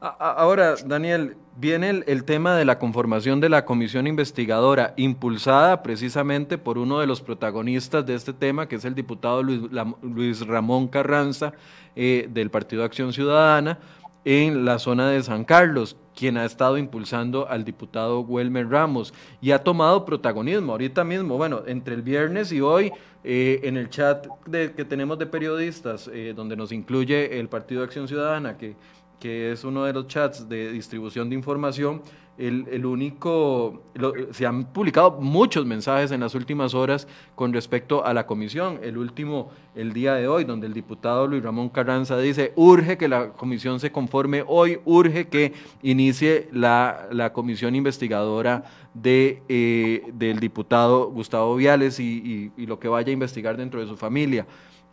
[0.00, 6.78] Ahora, Daniel, viene el, tema de la conformación de la comisión investigadora, impulsada precisamente por
[6.78, 11.52] uno de los protagonistas de este tema, que es el diputado Luis, Ramón Carranza,
[11.96, 13.78] eh, del Partido Acción Ciudadana,
[14.24, 19.50] en la zona de San Carlos, quien ha estado impulsando al diputado Welmer Ramos y
[19.50, 20.72] ha tomado protagonismo.
[20.72, 25.26] Ahorita mismo, bueno, entre el viernes y hoy, eh, en el chat que tenemos de
[25.26, 28.76] periodistas, eh, donde nos incluye el Partido Acción Ciudadana, que
[29.20, 32.02] que es uno de los chats de distribución de información,
[32.40, 33.82] el, único,
[34.30, 38.80] se han publicado muchos mensajes en las últimas horas con respecto a la comisión.
[38.82, 43.08] El último, el día de hoy, donde el diputado Luis Ramón Carranza dice, urge que
[43.08, 45.52] la comisión se conforme hoy, urge que
[45.82, 53.10] inicie la, comisión investigadora de, eh, del diputado Gustavo Viales y, y lo que vaya
[53.10, 54.46] a investigar dentro de su familia.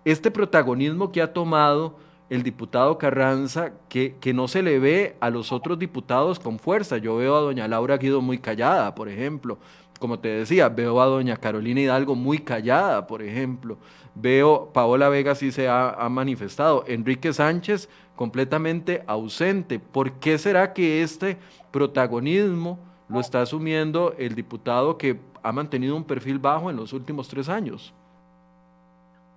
[0.04, 1.96] Este protagonismo que ha tomado
[2.30, 6.98] el diputado Carranza que, que, no se le ve a los otros diputados con fuerza.
[6.98, 9.58] Yo veo a doña Laura Guido muy callada, por ejemplo.
[10.00, 13.78] Como te decía, veo a doña Carolina Hidalgo muy callada, por ejemplo.
[14.14, 16.84] Veo Paola Vega sí se ha, ha manifestado.
[16.88, 19.80] Enrique Sánchez completamente ausente.
[19.80, 21.38] ¿Por qué será que este
[21.72, 27.28] protagonismo lo está asumiendo el diputado que ha mantenido un perfil bajo en los últimos
[27.30, 27.94] tres años?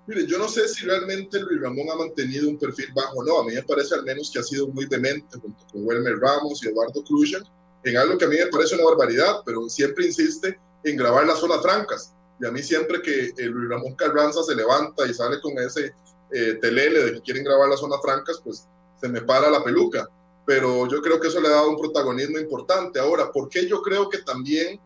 [0.06, 3.40] Mire, yo no sé si realmente Luis Ramón ha mantenido un perfil bajo o no.
[3.40, 6.64] A mí me parece al menos que ha sido muy demente junto con Wilmer Ramos
[6.64, 7.36] y Eduardo Cruz
[7.82, 11.38] en algo que a mí me parece una barbaridad, pero siempre insiste en grabar las
[11.38, 12.12] zonas francas.
[12.40, 15.94] Y a mí siempre que eh, Luis Ramón Carranza se levanta y sale con ese
[16.32, 18.66] eh, telele de que quieren grabar las zonas francas, pues
[19.00, 20.08] se me para la peluca.
[20.46, 22.98] Pero yo creo que eso le ha dado un protagonismo importante.
[22.98, 24.80] Ahora, ¿por qué yo creo que también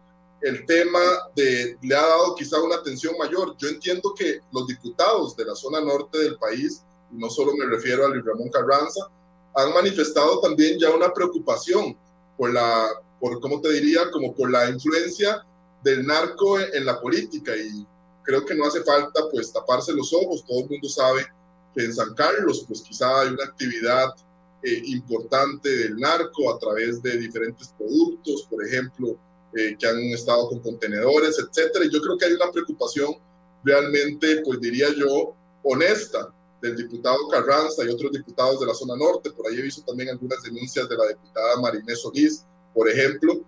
[0.44, 1.00] el tema
[1.35, 3.57] de, le ha dado quizá una atención mayor.
[3.57, 7.64] Yo entiendo que los diputados de la zona norte del país, y no solo me
[7.64, 9.09] refiero a Luis Ramón Carranza,
[9.54, 11.96] han manifestado también ya una preocupación
[12.37, 14.11] por la, por, ¿cómo te diría?
[14.11, 15.42] Como por la influencia
[15.83, 17.87] del narco en, la política y
[18.22, 21.24] creo que no hace falta pues taparse los ojos, todo el mundo sabe
[21.74, 24.11] que en San Carlos pues quizá hay una actividad
[24.62, 29.16] eh, importante del narco a través de diferentes productos, por ejemplo,
[29.56, 31.84] eh, que han estado con contenedores, etcétera.
[31.84, 33.14] Y yo creo que hay una preocupación
[33.62, 39.30] realmente, pues diría yo, honesta del diputado Carranza y otros diputados de la zona norte.
[39.30, 43.40] Por ahí he visto también algunas denuncias de la diputada Marinés Solís, por ejemplo.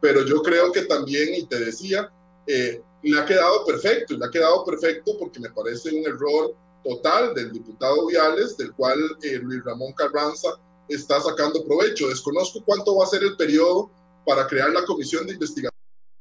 [0.00, 2.10] Pero yo creo que también, y te decía,
[2.46, 6.54] eh, le ha quedado perfecto, y le ha quedado perfecto porque me parece un error
[6.84, 10.48] total del diputado Viales, del cual eh, Luis Ramón Carranza
[10.88, 12.08] está sacando provecho.
[12.08, 13.90] Desconozco cuánto va a ser el periodo
[14.30, 15.74] para crear la comisión de investigación.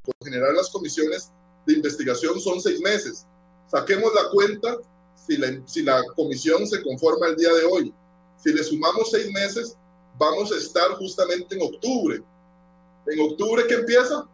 [0.04, 1.32] Por general, las comisiones
[1.68, 3.28] de investigación son seis meses.
[3.68, 4.78] Saquemos la cuenta
[5.14, 7.94] si la, si la comisión se conforma el día de hoy.
[8.44, 9.78] Si le sumamos seis meses,
[10.18, 12.24] vamos a estar justamente en octubre.
[13.06, 14.28] En octubre que empieza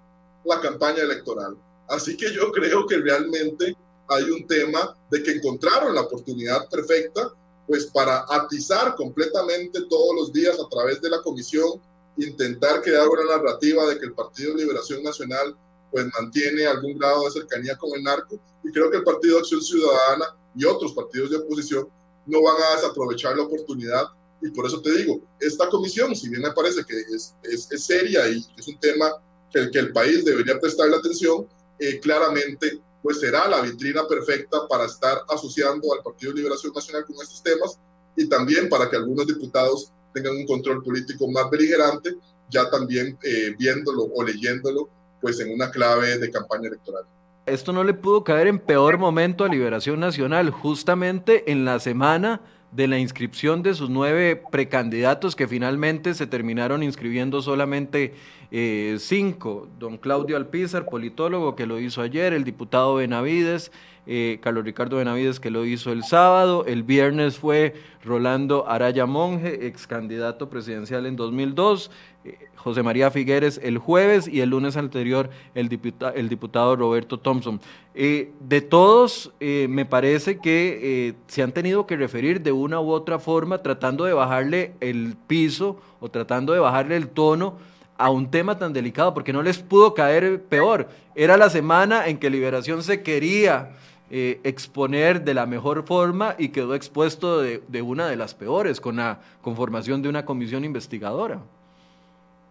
[0.46, 1.58] la campaña electoral.
[1.90, 3.76] Así que yo creo que realmente
[4.08, 7.30] hay un tema de que encontraron la oportunidad perfecta
[7.68, 11.82] pues para atizar completamente todos los días a través de la comisión
[12.18, 15.56] intentar crear una narrativa de que el Partido de Liberación Nacional
[15.92, 18.40] pues mantiene algún grado de cercanía con el narco.
[18.64, 20.26] Y creo que el Partido Acción Ciudadana
[20.56, 21.88] y otros partidos de oposición
[22.26, 24.06] no van a desaprovechar la oportunidad.
[24.42, 28.28] Y por eso te digo, esta comisión, si bien me parece que es, es, seria
[28.28, 29.12] y es un tema
[29.52, 31.48] que, que el país debería prestarle atención,
[31.80, 37.06] eh, claramente pues será la vitrina perfecta para estar asociando al Partido de Liberación Nacional
[37.06, 37.78] con estos temas
[38.16, 42.16] y también para que algunos diputados tengan un control político más beligerante,
[42.50, 44.90] ya también eh, viéndolo o leyéndolo,
[45.22, 47.04] pues en una clave de campaña electoral.
[47.46, 52.42] Esto no le pudo caer en peor momento a Liberación Nacional, justamente en la semana
[52.72, 58.16] de la inscripción de sus nueve precandidatos que finalmente se terminaron inscribiendo solamente
[58.52, 59.70] eh, cinco.
[59.80, 63.72] Don Claudio Alpizar, politólogo, que lo hizo ayer, el diputado Benavides,
[64.08, 66.66] eh, Carlos Ricardo Benavides, que lo hizo el sábado.
[66.66, 71.90] El viernes fue Rolando Araya Monge, ex candidato presidencial en 2002.
[72.24, 75.70] Eh, José María Figueres el jueves y el lunes anterior el,
[76.16, 77.60] el diputado Roberto Thompson.
[77.94, 83.20] Eh, de todos, me parece que se han tenido que referir de una u otra
[83.20, 87.56] forma tratando de bajarle el piso o tratando de bajarle el tono
[87.98, 90.90] a un tema tan delicado, porque no les pudo caer peor.
[91.16, 93.72] Era la semana en que Liberación se quería
[94.12, 98.98] eh, exponer de la mejor forma y quedó expuesto de, una de las peores con
[98.98, 101.42] la conformación de una comisión investigadora.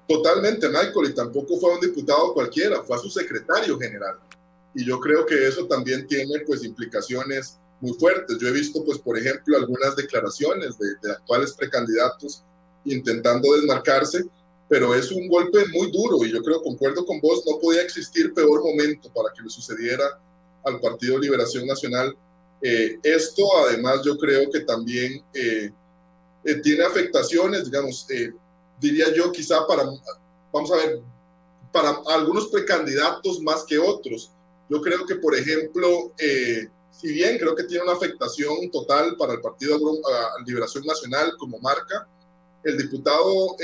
[0.09, 4.17] Totalmente, Michael, y tampoco fue un diputado cualquiera, fue a su secretario general.
[4.75, 8.37] Y yo creo que eso también tiene pues implicaciones muy fuertes.
[8.39, 12.43] Yo he visto pues por ejemplo algunas declaraciones de, actuales precandidatos
[12.85, 14.25] intentando desmarcarse,
[14.69, 18.35] pero es un golpe muy duro y yo creo, concuerdo con vos, no podía existir
[18.35, 20.05] peor momento para que le sucediera
[20.65, 22.17] al Partido Liberación Nacional.
[22.63, 25.71] Eh, esto además yo creo que también eh,
[26.45, 28.07] eh, tiene afectaciones, digamos,
[28.81, 29.85] diría yo quizá para,
[30.53, 31.01] vamos a ver,
[31.73, 34.31] para algunos precandidatos más que otros.
[34.69, 36.13] Yo creo que, por ejemplo,
[36.91, 39.79] si bien creo que tiene una afectación total para el Partido
[40.47, 42.09] Liberación Nacional como marca,
[42.63, 43.57] el diputado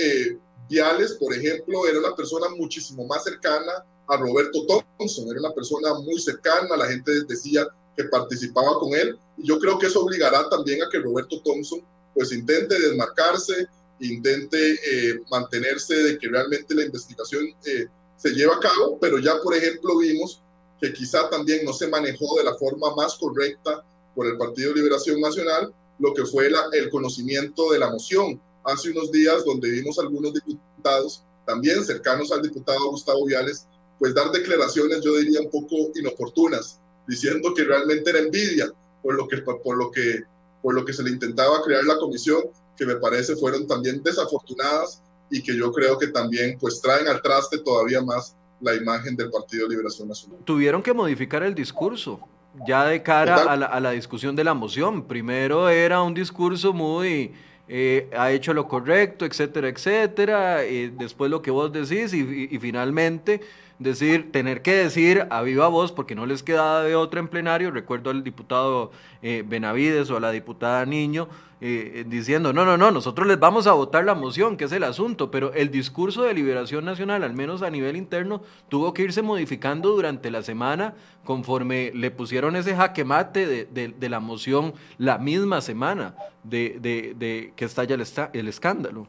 [0.68, 5.94] Viales, por ejemplo, era una persona muchísimo más cercana a Roberto Thompson, era una persona
[5.94, 10.48] muy cercana, la gente decía que participaba con él, y yo creo que eso obligará
[10.48, 11.80] también a que Roberto Thompson
[12.12, 13.68] pues intente desmarcarse,
[14.00, 19.40] intente eh, mantenerse de que realmente la investigación eh, se lleva a cabo, pero ya
[19.42, 20.42] por ejemplo vimos
[20.80, 25.20] que quizá también no se manejó de la forma más correcta por el Partido Liberación
[25.20, 28.40] Nacional lo que fue el conocimiento de la moción.
[28.64, 33.66] Hace unos días donde vimos algunos diputados también cercanos al diputado Gustavo Viales
[34.00, 39.28] pues dar declaraciones yo diría un poco inoportunas diciendo que realmente era envidia por lo
[39.28, 40.22] que por lo que
[40.60, 42.42] por lo que se le intentaba crear la comisión
[42.76, 47.22] que me parece fueron también desafortunadas y que yo creo que también pues traen al
[47.22, 50.38] traste todavía más la imagen del Partido de Liberación Nacional.
[50.44, 52.20] Tuvieron que modificar el discurso
[52.66, 55.04] ya de cara a la, a la, discusión de la moción.
[55.04, 57.32] Primero era un discurso muy...
[57.72, 62.58] Eh, ha hecho lo correcto, etcétera, etcétera, y después lo que vos decís y, y,
[62.58, 63.40] finalmente
[63.80, 67.72] decir, tener que decir a viva voz, porque no les quedaba de otra en plenario,
[67.72, 71.28] recuerdo al diputado eh, Benavides o a la diputada Niño,
[71.62, 74.84] eh, diciendo, no, no, no, nosotros les vamos a votar la moción, que es el
[74.84, 79.22] asunto, pero el discurso de liberación nacional, al menos a nivel interno, tuvo que irse
[79.22, 84.72] modificando durante la semana conforme le pusieron ese jaque mate de, de, de la moción
[84.98, 86.14] la misma semana
[86.44, 89.06] de, de que estalla el, el escándalo.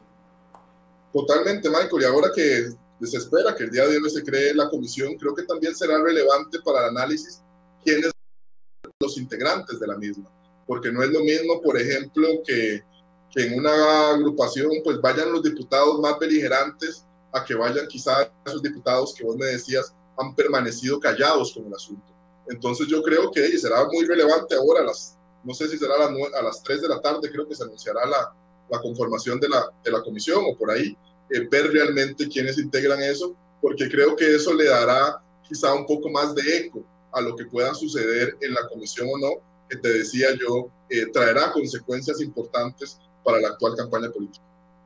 [1.12, 2.68] Totalmente, Michael, y ahora que
[3.06, 6.00] se espera que el día de hoy se cree la comisión, creo que también será
[6.02, 7.42] relevante para el análisis
[7.84, 10.30] quiénes son los integrantes de la misma
[10.66, 12.82] porque no es lo mismo, por ejemplo, que,
[13.30, 18.62] que en una agrupación pues vayan los diputados más beligerantes a que vayan quizás esos
[18.62, 22.12] diputados que vos me decías han permanecido callados con el asunto.
[22.48, 26.10] Entonces yo creo que será muy relevante ahora, las, no sé si será a las,
[26.34, 28.34] a las 3 de la tarde, creo que se anunciará la,
[28.70, 30.96] la conformación de la, de la comisión o por ahí,
[31.32, 36.10] eh, ver realmente quiénes integran eso, porque creo que eso le dará quizá un poco
[36.10, 39.30] más de eco a lo que pueda suceder en la comisión o no,
[39.68, 44.44] que te decía yo, eh, traerá consecuencias importantes para la actual campaña política.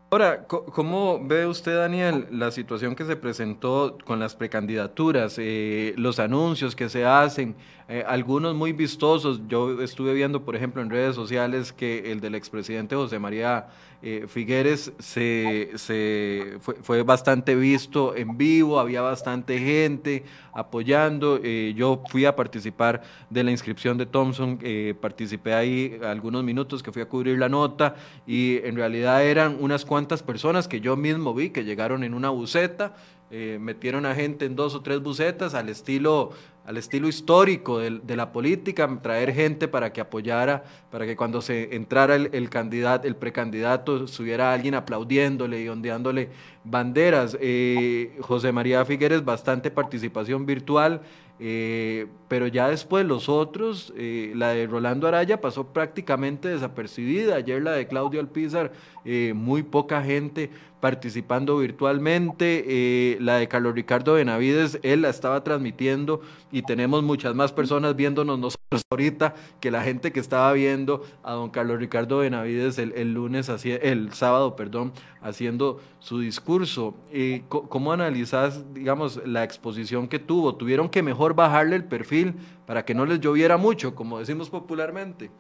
[0.09, 6.21] Ahora, ¿cómo ve usted, Daniel, la situación que se presentó con las precandidaturas, eh, los
[6.21, 7.57] anuncios que se hacen,
[7.89, 9.41] eh, algunos muy vistosos?
[9.47, 13.69] Yo estuve viendo, por ejemplo, en redes sociales que el del expresidente José María
[14.03, 21.39] eh, Figueres se, se fue, fue, bastante visto en vivo, había bastante gente apoyando.
[21.45, 24.59] Eh, yo fui a participar de la inscripción de Thompson,
[25.01, 27.95] participé ahí algunos minutos que fui a cubrir la nota
[28.27, 32.31] y en realidad eran unas cuantas personas que yo mismo vi que llegaron en una
[32.31, 32.95] buceta.
[33.31, 36.33] Eh, metieron a gente en dos o tres bucetas al estilo
[36.67, 41.41] al estilo histórico de, de, la política, traer gente para que apoyara, para que cuando
[41.41, 46.29] se entrara el, el candidato, el precandidato, estuviera alguien aplaudiéndole y ondeándole
[46.65, 47.39] banderas.
[47.41, 51.03] Eh, José María Figueres, bastante participación virtual,
[51.39, 57.37] eh, pero ya después los otros, eh, la de Rolando Araya pasó prácticamente desapercibida.
[57.37, 58.73] Ayer la de Claudio Alpizar,
[59.05, 62.65] eh, muy poca gente participando virtualmente.
[62.67, 66.21] Eh, la de Carlos Ricardo Benavides, él la estaba transmitiendo
[66.51, 71.33] y tenemos muchas más personas viéndonos nosotros ahorita que la gente que estaba viendo a
[71.33, 74.93] don Carlos Ricardo Benavides el, el lunes, el sábado, perdón,
[75.27, 76.95] haciendo su discurso.
[77.13, 80.55] Eh, ¿Cómo analizás, digamos, la exposición que tuvo?
[80.55, 82.35] ¿Tuvieron que mejor bajarle el perfil
[82.67, 85.31] para que no les lloviera mucho, como decimos popularmente?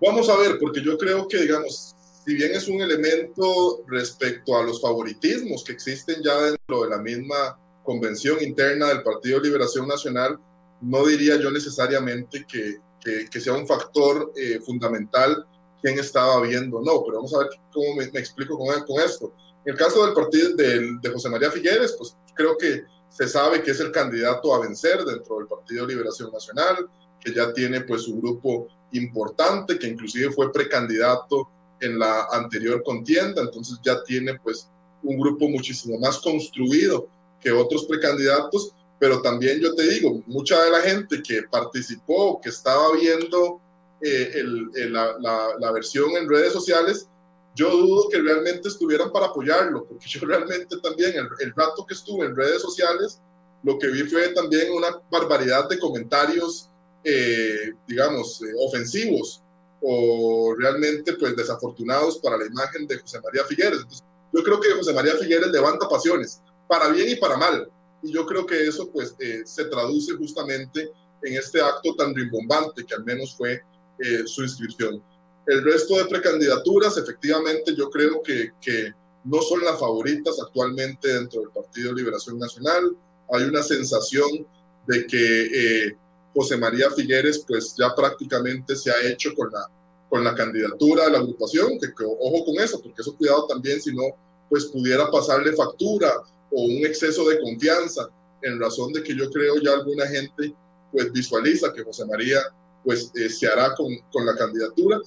[0.00, 4.62] Vamos a ver, porque yo creo que, digamos, si bien es un elemento respecto a
[4.62, 10.38] los favoritismos que existen ya dentro de la misma convención interna del Partido Liberación Nacional,
[10.80, 15.46] no diría yo necesariamente que, que, que sea un factor eh, fundamental
[15.80, 19.32] quién estaba viendo, no, pero vamos a ver cómo me, me explico con, con, esto.
[19.64, 23.62] En el caso del partido de, de, José María Figueres, pues creo que se sabe
[23.62, 26.88] que es el candidato a vencer dentro del Partido de Liberación Nacional,
[27.20, 31.48] que ya tiene pues su grupo importante, que inclusive fue precandidato
[31.80, 34.68] en la anterior contienda, entonces ya tiene pues
[35.02, 37.08] un grupo muchísimo más construido
[37.40, 42.50] que otros precandidatos, pero también yo te digo, mucha de la gente que participó, que
[42.50, 43.60] estaba viendo
[44.02, 47.08] eh, el, el, la, la, la, versión en redes sociales,
[47.54, 51.94] yo dudo que realmente estuvieran para apoyarlo, porque yo realmente también el, el rato que
[51.94, 53.20] estuve en redes sociales,
[53.62, 56.70] lo que vi fue también una barbaridad de comentarios,
[57.04, 59.42] eh, digamos, eh, ofensivos
[59.82, 63.80] o realmente pues desafortunados para la imagen de José María Figueres.
[63.80, 67.68] Entonces, yo creo que José María Figueres levanta pasiones, para bien y para mal.
[68.02, 70.90] Y yo creo que eso pues eh, se traduce justamente
[71.22, 73.62] en este acto tan rimbombante que al menos fue
[74.00, 75.02] eh, su inscripción.
[75.46, 78.92] El resto de precandidaturas, efectivamente, yo creo que, que
[79.24, 82.96] no son las favoritas actualmente dentro del Partido Liberación Nacional.
[83.32, 84.46] Hay una sensación
[84.86, 85.96] de que eh,
[86.34, 89.66] José María Figueres pues ya prácticamente se ha hecho con la,
[90.08, 93.94] con la candidatura de la agrupación, que, ojo con eso, porque eso cuidado también si
[93.94, 94.02] no
[94.48, 96.12] pues pudiera pasarle factura
[96.50, 98.08] o un exceso de confianza
[98.42, 100.54] en razón de que yo creo ya alguna gente
[100.90, 102.40] pues visualiza que José María
[102.84, 105.00] pues eh, se hará con, con, la candidatura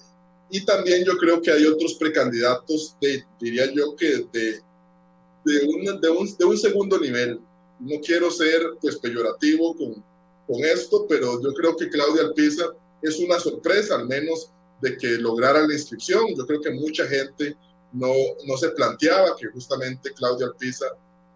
[0.49, 2.95] y también yo creo que hay otros precandidatos
[3.39, 4.61] diría yo que de,
[5.45, 7.39] de, un, de, un, de un segundo nivel.
[7.79, 9.93] No quiero ser pues peyorativo con,
[10.47, 12.65] con esto, pero yo creo que Claudia Alpiza
[13.01, 14.49] es una sorpresa, al menos
[14.81, 16.23] de que lograra la inscripción.
[16.37, 17.57] Yo creo que mucha gente
[17.91, 18.13] no,
[18.45, 20.85] no se planteaba que justamente Claudia Alpiza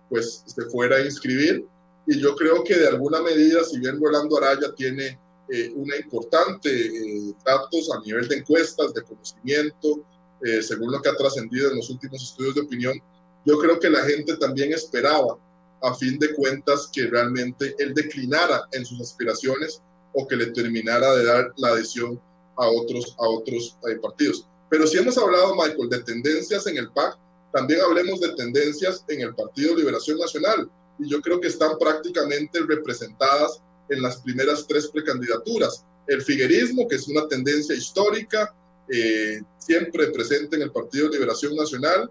[0.09, 1.65] pues se fuera a inscribir.
[2.05, 5.19] Y yo creo que de alguna medida, si bien Rolando Araya tiene
[5.49, 10.03] eh, una importante eh, datos a nivel de encuestas, de conocimiento,
[10.43, 13.01] eh, según lo que ha trascendido en los últimos estudios de opinión,
[13.45, 15.37] yo creo que la gente también esperaba,
[15.81, 19.81] a fin de cuentas, que realmente él declinara en sus aspiraciones
[20.13, 22.19] o que le terminara de dar la adhesión
[22.57, 24.45] a otros, a otros partidos.
[24.69, 27.17] Pero si hemos hablado, Michael, de tendencias en el PAC,
[27.53, 30.69] también hablemos de tendencias en el Partido Liberación Nacional.
[30.99, 35.85] Y yo creo que están prácticamente representadas en las primeras tres precandidaturas.
[36.07, 38.53] El figuerismo, que es una tendencia histórica,
[38.89, 42.09] eh, siempre presente en el Partido Liberación Nacional.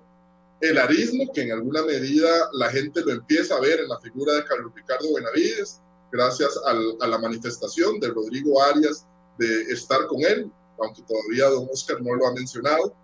[0.60, 4.34] El arismo, que en alguna medida la gente lo empieza a ver en la figura
[4.34, 9.06] de Carlos Ricardo Benavides, gracias a la manifestación de Rodrigo Arias
[9.38, 12.94] de estar con él, aunque todavía don Oscar no lo ha mencionado.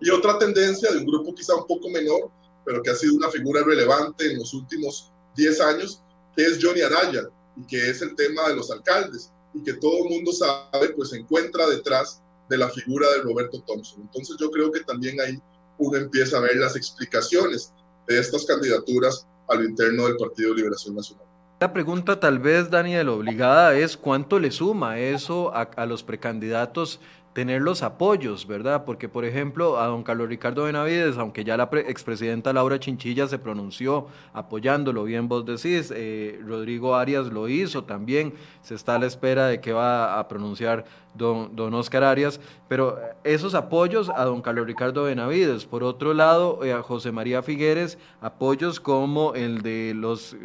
[0.00, 2.30] Y otra tendencia de un grupo quizá un poco menor,
[2.64, 6.02] pero que ha sido una figura relevante en los últimos 10 años,
[6.34, 7.28] que es Johnny Araya,
[7.68, 11.18] que es el tema de los alcaldes, y que todo el mundo sabe, pues se
[11.18, 14.02] encuentra detrás de la figura de Roberto Thompson.
[14.02, 15.40] Entonces yo creo que también ahí
[15.78, 17.72] uno empieza a ver las explicaciones
[18.06, 21.24] de estas candidaturas a lo interno del Partido Liberación Nacional.
[21.60, 27.00] La pregunta tal vez, Daniel, obligada es cuánto le suma eso a los precandidatos
[27.34, 28.84] tener los apoyos, ¿verdad?
[28.84, 33.38] Porque, por ejemplo, a don Carlos Ricardo Benavides, aunque ya la expresidenta Laura Chinchilla se
[33.38, 39.06] pronunció apoyándolo, bien vos decís, eh, Rodrigo Arias lo hizo también, se está a la
[39.06, 44.42] espera de que va a pronunciar don, don Oscar Arias, pero esos apoyos a don
[44.42, 45.64] Carlos Ricardo Benavides.
[45.64, 50.36] Por otro lado, eh, a José María Figueres, apoyos como el de los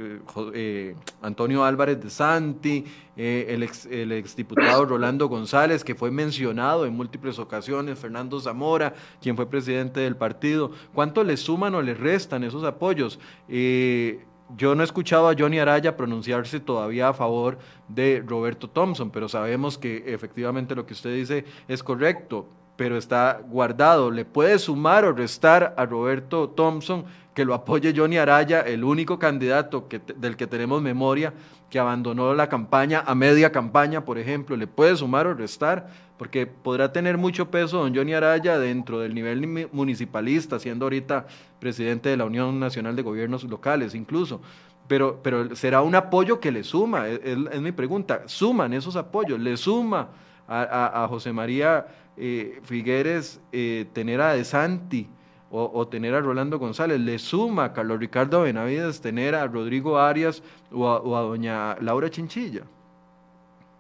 [0.53, 6.93] eh, Antonio Álvarez de Santi, el, ex, el exdiputado Rolando González, que fue mencionado en
[6.95, 10.71] múltiples ocasiones, Fernando Zamora, quien fue presidente del partido.
[10.93, 13.19] ¿Cuánto le suman o le restan esos apoyos?
[13.49, 14.25] Eh,
[14.57, 19.29] yo no he escuchado a Johnny Araya pronunciarse todavía a favor de Roberto Thompson, pero
[19.29, 24.09] sabemos que efectivamente lo que usted dice es correcto, pero está guardado.
[24.09, 29.19] ¿Le puede sumar o restar a Roberto Thompson que lo apoye Johnny Araya, el único
[29.19, 31.33] candidato del que tenemos memoria
[31.69, 34.55] que abandonó la campaña a media campaña, por ejemplo?
[34.55, 35.87] ¿Le puede sumar o restar?
[36.19, 41.27] Porque podrá tener mucho peso don Johnny Araya dentro del nivel municipalista, siendo ahorita
[41.59, 44.41] presidente de la Unión Nacional de Gobiernos Locales incluso.
[44.89, 48.23] Pero, pero será un apoyo que le suma, es, mi pregunta.
[48.25, 49.39] ¿Suman esos apoyos?
[49.39, 50.09] ¿Le suma
[50.45, 55.07] a, José María eh, Figueres eh, tener a De Santi?
[55.51, 60.43] O, tener a Rolando González, le suma a Carlos Ricardo Benavides tener a Rodrigo Arias
[60.71, 62.65] o a, doña Laura Chinchilla.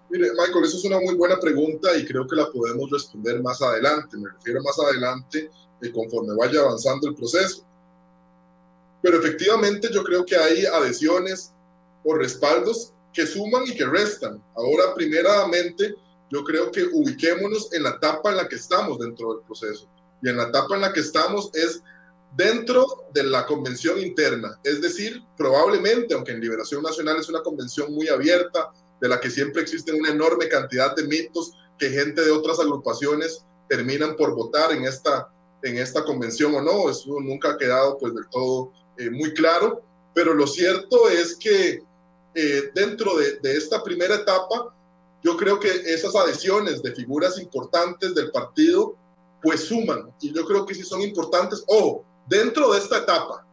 [0.09, 3.61] Mire, Michael, eso es una muy buena pregunta y creo que la podemos responder más
[3.61, 4.17] adelante.
[4.17, 5.51] Me refiero más adelante
[5.81, 7.63] eh, conforme vaya avanzando el proceso.
[9.01, 11.53] Pero efectivamente yo creo que hay adhesiones
[12.03, 14.43] o respaldos que suman y que restan.
[14.55, 15.95] Ahora, primeramente,
[16.31, 19.87] yo creo que ubiquémonos en la etapa en la que estamos dentro del proceso.
[20.21, 21.81] Y en la etapa en la que estamos es
[22.35, 24.59] dentro de la convención interna.
[24.63, 29.29] Es decir, probablemente, aunque en Liberación Nacional es una convención muy abierta, de la que
[29.29, 34.71] siempre existen una enorme cantidad de mitos que gente de otras agrupaciones terminan por votar
[34.73, 35.29] en esta,
[35.63, 36.89] en esta convención o no.
[36.89, 39.81] Eso nunca ha quedado pues del todo eh, muy claro.
[40.13, 41.81] Pero lo cierto es que
[42.35, 44.75] eh, dentro de, esta primera etapa,
[45.23, 48.95] yo creo que esas adhesiones de figuras importantes del partido
[49.41, 50.11] pues suman.
[50.19, 51.63] Y yo creo que sí son importantes.
[51.67, 53.45] Ojo, dentro de esta etapa,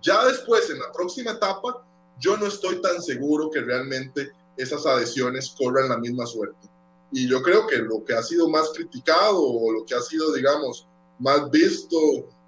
[0.00, 1.84] ya después, en la próxima etapa,
[2.18, 6.68] yo no estoy tan seguro que realmente esas adhesiones corran la misma suerte.
[7.12, 10.32] Y yo creo que lo que ha sido más criticado o lo que ha sido,
[10.32, 10.86] digamos,
[11.18, 11.96] más visto,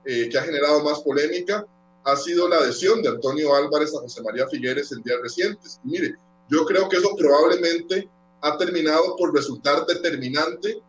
[0.05, 1.67] eh, que ha generado más polémica,
[2.05, 5.81] ha sido la adhesión de Antonio Álvarez a José María Figueres en días recientes.
[5.85, 6.15] Y mire,
[6.49, 8.09] yo creo que eso probablemente
[8.41, 10.81] ha terminado por resultar determinante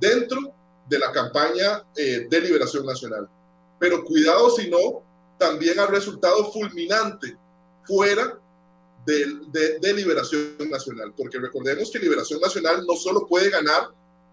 [0.00, 0.38] dentro
[0.88, 3.28] de la campaña eh, de Liberación Nacional.
[3.78, 5.02] Pero cuidado si no,
[5.38, 7.36] también ha resultado fulminante
[7.84, 8.38] fuera
[9.06, 13.88] de, de, Liberación Nacional, porque recordemos que Liberación Nacional no solo puede ganar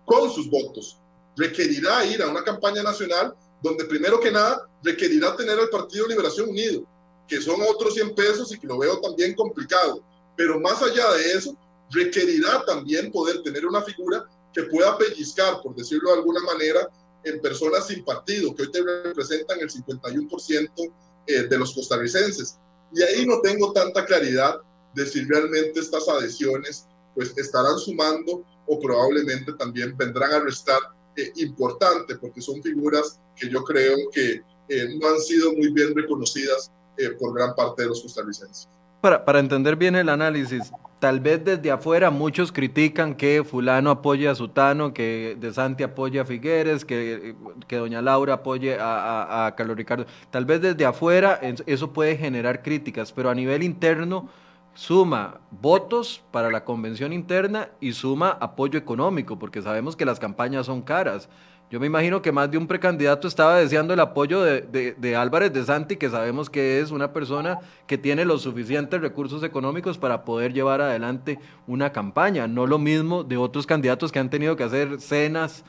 [0.06, 0.98] con sus votos,
[1.36, 6.50] requerirá ir a una campaña nacional donde primero que nada requerirá tener al Partido Liberación
[6.50, 6.84] Unido,
[7.28, 10.04] que son otros 100 pesos y que lo veo también complicado.
[10.36, 11.56] Pero más allá de eso,
[11.92, 16.90] requerirá también poder tener una figura que pueda pellizcar, por decirlo de alguna manera,
[17.24, 20.94] en personas sin partido, que hoy te representan el 51%
[21.28, 22.58] eh, de los costarricenses.
[22.94, 24.62] Y ahí no tengo tanta claridad
[24.94, 30.80] de si realmente estas adhesiones pues estarán sumando o probablemente también vendrán a restar
[31.16, 35.96] eh, importante, porque son figuras que yo creo que eh, no han sido muy bien
[35.96, 36.72] reconocidas
[37.20, 38.70] por gran parte de los costarricenses.
[39.02, 40.72] Para, para entender bien el análisis,
[41.02, 46.20] tal vez desde afuera muchos critican que fulano apoye a Sutano, que De Santi apoye
[46.20, 47.36] a Figueres, que,
[47.68, 50.06] que doña Laura apoye a, a, Carlos Ricardo.
[50.30, 54.30] Tal vez desde afuera eso puede generar críticas, pero a nivel interno
[54.76, 60.68] suma votos para la convención interna y suma apoyo económico, porque sabemos que las campañas
[60.68, 61.30] son caras.
[61.72, 65.64] Yo me imagino que más de un precandidato estaba deseando el apoyo de, Álvarez de
[65.64, 70.52] Santi, que sabemos que es una persona que tiene los suficientes recursos económicos para poder
[70.52, 72.46] llevar adelante una campaña.
[72.46, 75.64] No lo mismo de otros candidatos que han tenido que hacer cenas,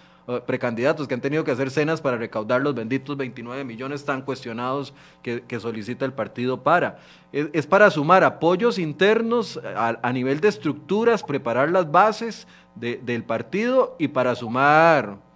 [0.44, 4.94] precandidatos que han tenido que hacer cenas para recaudar los benditos 29 millones tan cuestionados
[5.22, 6.98] que, solicita el partido para.
[7.30, 14.08] Es, para sumar apoyos internos a, nivel de estructuras, preparar las bases del partido y
[14.08, 15.30] para sumar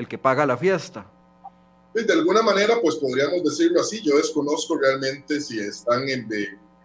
[0.00, 1.06] el que paga la fiesta.
[1.94, 6.04] De alguna manera, pues podríamos decirlo así, yo desconozco realmente si están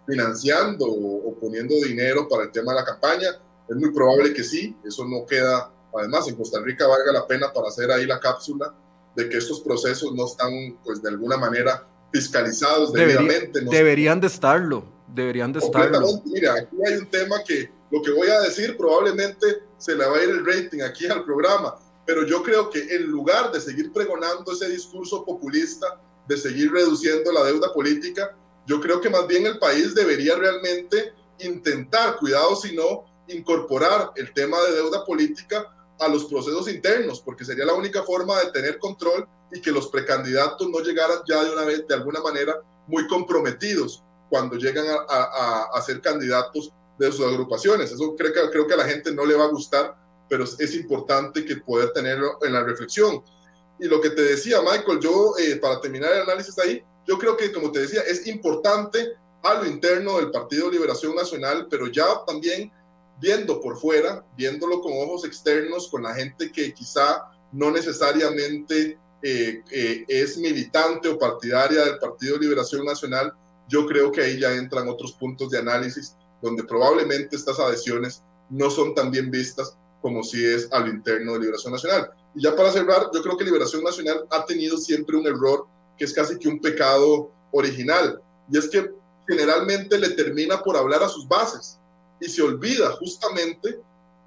[0.06, 3.28] financiando o, poniendo dinero para el tema de la campaña,
[3.68, 7.52] es muy probable que sí, eso no queda, además en Costa Rica valga la pena
[7.52, 8.74] para hacer ahí la cápsula
[9.14, 13.60] de que estos procesos no están pues de alguna manera fiscalizados debidamente.
[13.60, 16.22] deberían de estarlo, deberían de estarlo.
[16.24, 19.46] Mira, aquí hay un tema que lo que voy a decir probablemente
[19.78, 21.76] se le va a ir el rating aquí al programa,
[22.06, 27.32] pero yo creo que en lugar de seguir pregonando ese discurso populista, de seguir reduciendo
[27.32, 28.36] la deuda política,
[28.66, 34.32] yo creo que más bien el país debería realmente intentar, cuidado si no, incorporar el
[34.32, 38.78] tema de deuda política a los procesos internos, porque sería la única forma de tener
[38.78, 43.06] control y que los precandidatos no llegaran ya de una vez, de alguna manera, muy
[43.06, 47.92] comprometidos cuando llegan a, ser candidatos de sus agrupaciones.
[47.92, 49.96] Eso creo que, creo que a la gente no le va a gustar
[50.28, 53.22] pero es, importante que poder tenerlo en la reflexión.
[53.78, 57.36] Y lo que te decía, Michael, yo, eh, para terminar el análisis ahí, yo creo
[57.36, 59.12] que, como te decía, es importante
[59.42, 62.72] a lo interno del Partido Liberación Nacional, pero ya también
[63.20, 69.62] viendo por fuera, viéndolo con ojos externos, con la gente que quizá no necesariamente eh,
[69.70, 73.32] eh, es militante o partidaria del Partido Liberación Nacional,
[73.68, 78.70] yo creo que ahí ya entran otros puntos de análisis donde probablemente estas adhesiones no
[78.70, 82.08] son tan bien vistas como si es al interno de Liberación Nacional.
[82.32, 85.66] Y ya para cerrar, yo creo que Liberación Nacional ha tenido siempre un error
[85.98, 88.88] que es casi que un pecado original, y es que
[89.26, 91.80] generalmente le termina por hablar a sus bases
[92.20, 93.80] y se olvida justamente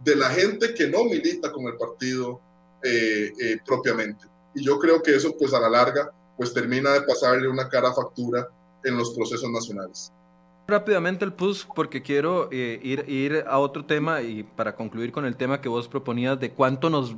[0.04, 2.42] de la gente que no milita con el partido
[2.84, 4.26] eh, eh, propiamente.
[4.54, 7.94] Y yo creo que eso, pues a la larga, pues termina de pasarle una cara
[7.94, 8.50] factura
[8.84, 10.12] en los procesos nacionales.
[10.70, 15.26] Rápidamente el PUS porque quiero eh, ir, ir a otro tema y para concluir con
[15.26, 17.16] el tema que vos proponías de cuánto nos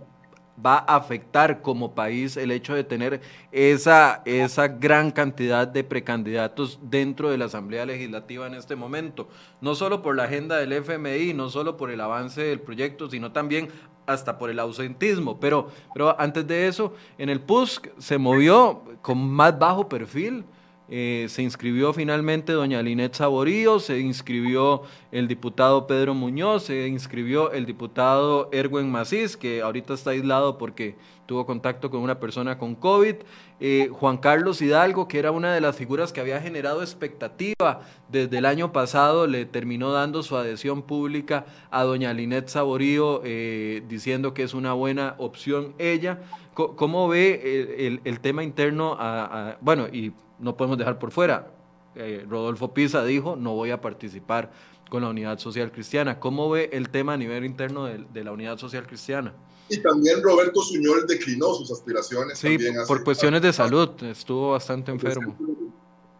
[0.65, 3.19] va a afectar como país el hecho de tener
[3.51, 9.27] esa, esa gran cantidad de precandidatos dentro de la Asamblea Legislativa en este momento.
[9.59, 13.33] No solo por la agenda del FMI, no solo por el avance del proyecto, sino
[13.33, 13.67] también
[14.05, 15.41] hasta por el ausentismo.
[15.41, 20.45] Pero, pero antes de eso, en el PUS se movió con más bajo perfil
[20.93, 24.81] eh, se inscribió finalmente doña Linet Saborío, se inscribió
[25.13, 30.97] el diputado Pedro Muñoz, se inscribió el diputado Erwin Macís, que ahorita está aislado porque
[31.27, 33.15] tuvo contacto con una persona con COVID,
[33.61, 38.39] eh, Juan Carlos Hidalgo, que era una de las figuras que había generado expectativa desde
[38.39, 44.33] el año pasado, le terminó dando su adhesión pública a doña Linet Saborío, eh, diciendo
[44.33, 46.19] que es una buena opción ella.
[46.53, 48.97] ¿Cómo ve el, tema interno?
[49.61, 50.11] bueno, y
[50.41, 51.51] no podemos dejar por fuera.
[51.95, 54.51] Eh, Rodolfo Pisa dijo, no voy a participar
[54.89, 56.19] con la Unidad Social Cristiana.
[56.19, 59.33] ¿Cómo ve el tema a nivel interno de, la Unidad Social Cristiana?
[59.69, 62.37] Y también Roberto Suñol declinó sus aspiraciones.
[62.37, 65.37] Sí, por cuestiones de salud, estuvo bastante enfermo.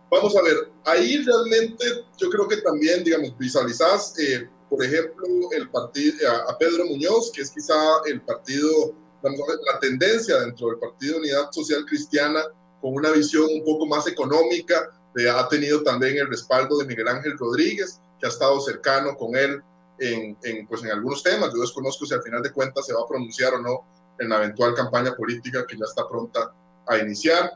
[0.10, 1.86] Vamos a ver, ahí realmente
[2.18, 6.16] yo creo que también, digamos, visualizás, eh, por ejemplo, el partido,
[6.50, 11.86] a, Pedro Muñoz, que es quizá el partido la tendencia dentro del Partido Unidad Social
[11.86, 12.42] Cristiana
[12.82, 14.90] con una visión un poco más económica,
[15.34, 19.62] ha tenido también el respaldo de Miguel Ángel Rodríguez, que ha estado cercano con él
[20.00, 21.54] en, en, pues en algunos temas.
[21.54, 23.86] Yo desconozco si al final de cuentas se va a pronunciar o no
[24.20, 26.54] en la eventual campaña política que ya está pronta
[26.88, 27.52] a iniciar.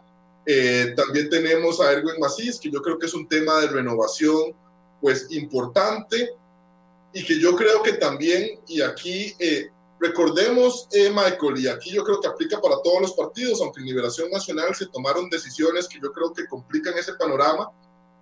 [0.45, 4.53] Eh, también tenemos a Erwin Macís, que yo creo que es un tema de renovación
[5.01, 6.31] pues importante
[7.13, 9.69] y que yo creo que también, y aquí eh,
[10.07, 13.87] recordemos, eh, Michael, y aquí yo creo que aplica para todos los partidos, aunque en
[13.87, 17.71] Liberación Nacional se tomaron decisiones que yo creo que complican ese panorama,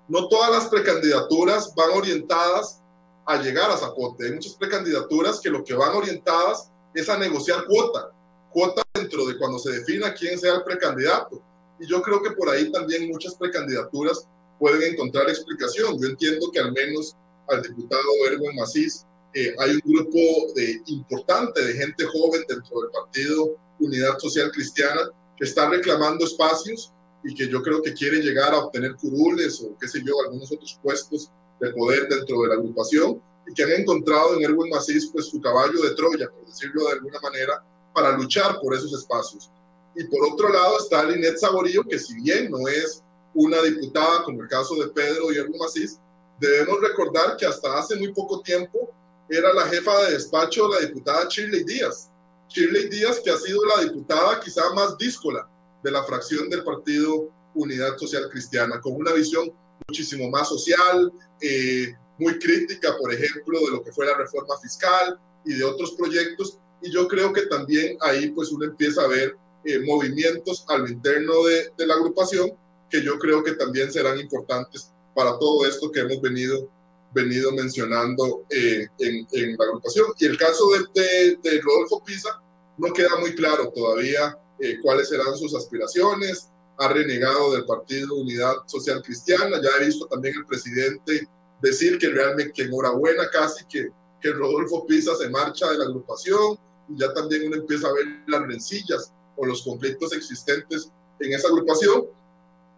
[0.08, 2.82] no todas las precandidaturas van orientadas
[3.26, 4.26] a llegar a Zapote.
[4.26, 8.12] Hay muchas precandidaturas que lo que van orientadas es a negociar cuota,
[8.52, 11.42] cuota dentro de cuando se defina quién sea el precandidato.
[11.80, 14.28] Y yo creo que por ahí también muchas precandidaturas
[14.60, 16.00] pueden encontrar explicación.
[16.00, 17.16] Yo entiendo que al menos
[17.48, 20.20] al diputado Erwin Macís eh, hay un grupo
[20.56, 26.92] de, importante de gente joven dentro del partido Unidad Social Cristiana que está reclamando espacios
[27.24, 30.52] y que yo creo que quiere llegar a obtener curules o qué sé yo, algunos
[30.52, 35.10] otros puestos de poder dentro de la agrupación y que han encontrado en Erwin Macís
[35.12, 37.64] pues su caballo de Troya, por decirlo de alguna manera,
[37.94, 39.50] para luchar por esos espacios.
[39.96, 43.04] Y por otro lado está Linet Saborío, que si bien no es
[43.34, 46.00] una diputada como el caso de Pedro y Erwin Macís,
[46.40, 48.94] debemos recordar que hasta hace muy poco tiempo
[49.36, 52.10] era la jefa de despacho la diputada Shirley Díaz.
[52.50, 55.48] Shirley Díaz, que ha sido la diputada quizá más díscola
[55.84, 59.52] de la fracción del Partido Unidad Social Cristiana, con una visión
[59.88, 61.12] muchísimo más social,
[61.42, 65.94] eh, muy crítica, por ejemplo, de lo que fue la reforma fiscal y de otros
[65.94, 66.60] proyectos.
[66.82, 70.88] Y yo creo que también ahí pues uno empieza a ver eh, movimientos a lo
[70.88, 72.52] interno de, de, la agrupación
[72.90, 76.70] que yo creo que también serán importantes para todo esto que hemos venido,
[77.14, 80.08] venido mencionando eh, en, en, la agrupación.
[80.20, 82.42] Y el caso de, de, de Rodolfo Pisa
[82.78, 88.56] no queda muy claro todavía eh, cuáles serán sus aspiraciones, ha renegado del Partido Unidad
[88.66, 91.28] Social Cristiana, ya he visto también el presidente
[91.62, 93.90] decir que realmente que enhorabuena casi que,
[94.22, 96.58] que Rodolfo Pisa se marcha de la agrupación
[96.90, 101.48] y ya también uno empieza a ver las rencillas o los conflictos existentes en esa
[101.48, 102.06] agrupación.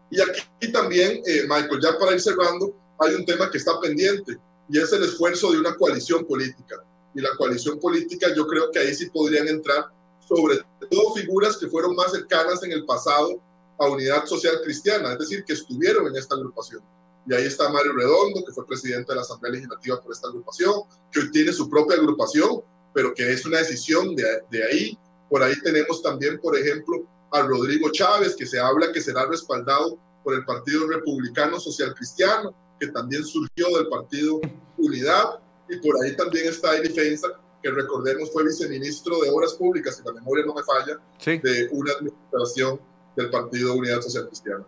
[0.09, 4.37] Y aquí también, eh, Michael, ya para ir cerrando, hay un tema que está pendiente
[4.69, 6.83] y es el esfuerzo de una coalición política.
[7.13, 9.85] Y la coalición política yo creo que ahí sí podrían entrar
[10.27, 13.39] sobre todo figuras que fueron más cercanas en el pasado
[13.77, 16.81] a Unidad Social Cristiana, es decir, que estuvieron en esta agrupación.
[17.27, 20.73] Y ahí está Mario Redondo, que fue presidente de la Asamblea Legislativa por esta agrupación,
[21.11, 22.61] que hoy tiene su propia agrupación,
[22.93, 24.97] pero que es una decisión de, de ahí.
[25.29, 29.97] Por ahí tenemos también, por ejemplo, a Rodrigo Chávez, que se habla que será respaldado
[30.23, 34.39] por el Partido Republicano Social Cristiano, que también surgió del Partido
[34.77, 35.39] Unidad.
[35.69, 37.27] Y por ahí también está Eli Feinza,
[37.63, 40.99] que recordemos fue viceministro de Obras Públicas, si la memoria no me falla,
[41.41, 42.79] de una administración
[43.15, 44.65] del Partido Unidad Social Cristiana.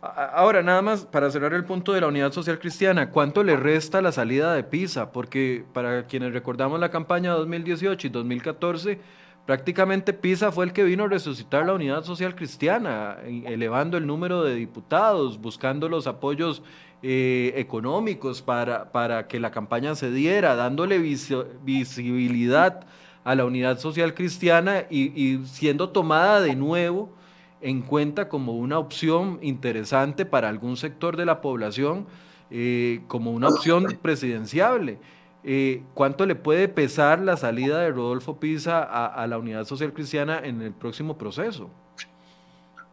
[0.00, 4.00] Ahora, nada más para cerrar el punto de la Unidad Social Cristiana, ¿cuánto le resta
[4.00, 5.10] la salida de PISA?
[5.10, 9.00] Porque para quienes recordamos la campaña 2018 y 2014,
[9.44, 14.44] prácticamente PISA fue el que vino a resucitar la Unidad Social Cristiana, elevando el número
[14.44, 16.62] de diputados, buscando los apoyos
[17.02, 22.86] eh, económicos para, para que la campaña se diera, dándole visibilidad
[23.22, 27.12] a la unidad social cristiana y, siendo tomada de nuevo
[27.60, 32.06] en cuenta como una opción interesante para algún sector de la población,
[32.50, 34.98] eh, como una opción presidenciable.
[35.44, 39.92] Eh, ¿Cuánto le puede pesar la salida de Rodolfo Pisa a, a la unidad social
[39.92, 41.70] cristiana en el próximo proceso?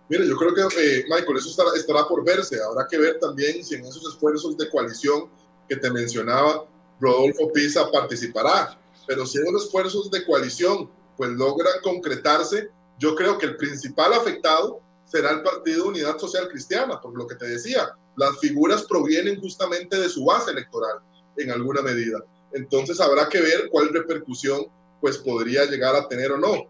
[0.07, 2.61] Mire, yo creo que, eh, Michael, eso estará, estará, por verse.
[2.61, 5.29] Habrá que ver también si en esos esfuerzos de coalición
[5.67, 6.65] que te mencionaba,
[6.99, 8.79] Rodolfo Pisa participará.
[9.07, 14.79] Pero si esos esfuerzos de coalición pues logran concretarse, yo creo que el principal afectado
[15.05, 19.97] será el Partido Unidad Social Cristiana, por lo que te decía, las figuras provienen justamente
[19.97, 20.99] de su base electoral
[21.37, 22.23] en alguna medida.
[22.53, 24.67] Entonces habrá que ver cuál repercusión
[25.01, 26.67] pues podría llegar a tener o no.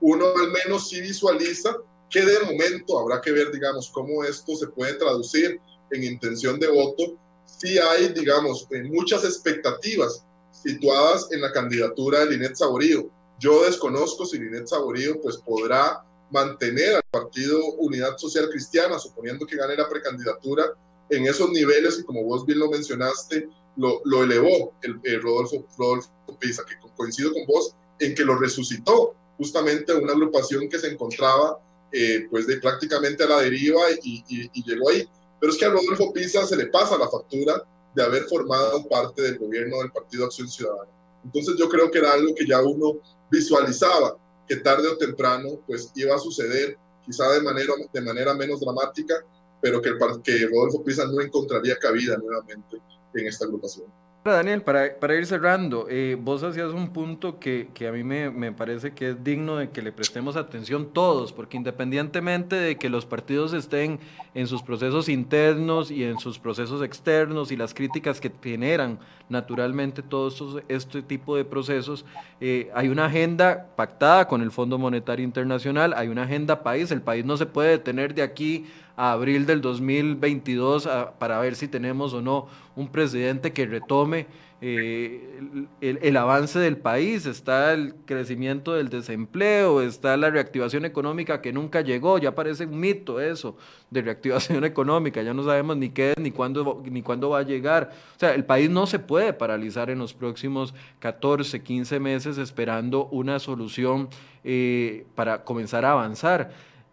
[0.00, 1.76] Uno al menos sí visualiza
[2.10, 6.68] que de momento habrá que ver, digamos, cómo esto se puede traducir en intención de
[6.68, 13.10] voto, si hay, digamos, muchas expectativas situadas en la candidatura de Linet Saborío.
[13.38, 19.56] Yo desconozco si Linet Saborío pues podrá mantener al Partido Unidad Social Cristiana, suponiendo que
[19.56, 20.64] gane la precandidatura
[21.10, 25.64] en esos niveles y como vos bien lo mencionaste, lo, lo elevó el, el Rodolfo,
[25.78, 30.88] Rodolfo Pisa, que coincido con vos en que lo resucitó justamente una agrupación que se
[30.88, 31.58] encontraba
[31.92, 35.08] eh, pues de prácticamente a la deriva y, llegó ahí.
[35.40, 37.62] Pero es que a Rodolfo Pisa se le pasa la factura
[37.94, 40.90] de haber formado parte del gobierno del Partido Acción Ciudadana.
[41.24, 44.16] Entonces yo creo que era algo que ya uno visualizaba,
[44.46, 49.14] que tarde o temprano pues iba a suceder, quizá de manera, de manera menos dramática,
[49.60, 49.90] pero que,
[50.22, 52.80] que Rodolfo Pisa no encontraría cabida nuevamente
[53.14, 53.86] en esta agrupación.
[54.24, 58.30] Daniel, para, para ir cerrando, eh, vos hacías un punto que, que a mí me,
[58.30, 62.90] me, parece que es digno de que le prestemos atención todos, porque independientemente de que
[62.90, 64.00] los partidos estén
[64.34, 68.98] en sus procesos internos y en sus procesos externos y las críticas que generan
[69.28, 72.04] naturalmente todos estos, este tipo de procesos,
[72.40, 77.02] eh, hay una agenda pactada con el Fondo Monetario Internacional, hay una agenda país, el
[77.02, 78.66] país no se puede detener de aquí
[78.96, 84.26] a abril del 2022 para ver si tenemos o no un presidente que retome
[84.60, 91.52] eh, el, avance del país, está el crecimiento del desempleo, está la reactivación económica que
[91.52, 93.56] nunca llegó, ya parece un mito eso
[93.90, 97.42] de reactivación económica, ya no sabemos ni qué es ni cuándo, ni cuándo va a
[97.42, 97.90] llegar.
[98.16, 103.06] O sea, el país no se puede paralizar en los próximos 14, 15 meses esperando
[103.06, 104.08] una solución
[104.42, 106.50] eh, para comenzar a avanzar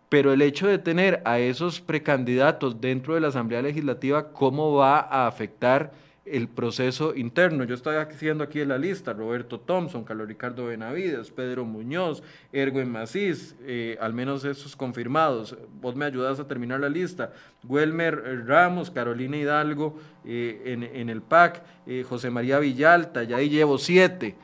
[0.08, 5.00] pero el hecho de tener a esos precandidatos dentro de la Asamblea Legislativa, ¿cómo va
[5.00, 5.92] a afectar
[6.26, 7.64] el proceso interno?
[7.64, 13.56] Yo estoy haciendo aquí la lista, Roberto Thompson, Carlos Ricardo Benavides, Pedro Muñoz, Erwin Macís,
[13.62, 15.58] eh, al menos esos confirmados.
[15.80, 17.32] Vos me ayudas a terminar la lista.
[17.64, 23.78] Welmer Ramos, Carolina Hidalgo eh, en, el PAC, eh, José María Villalta, ya ahí llevo
[23.78, 24.36] siete.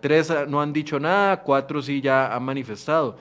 [0.00, 3.18] Tres no han dicho nada, cuatro sí ya han manifestado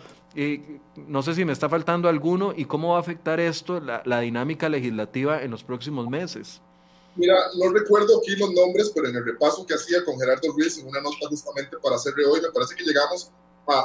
[1.07, 4.67] no sé si me está faltando alguno y cómo va a afectar esto la, dinámica
[4.67, 6.61] legislativa en los próximos meses.
[7.15, 10.77] Mira, no recuerdo aquí los nombres, pero en el repaso que hacía con Gerardo Ruiz
[10.77, 13.31] en una nota justamente para hacerle hoy, me parece que llegamos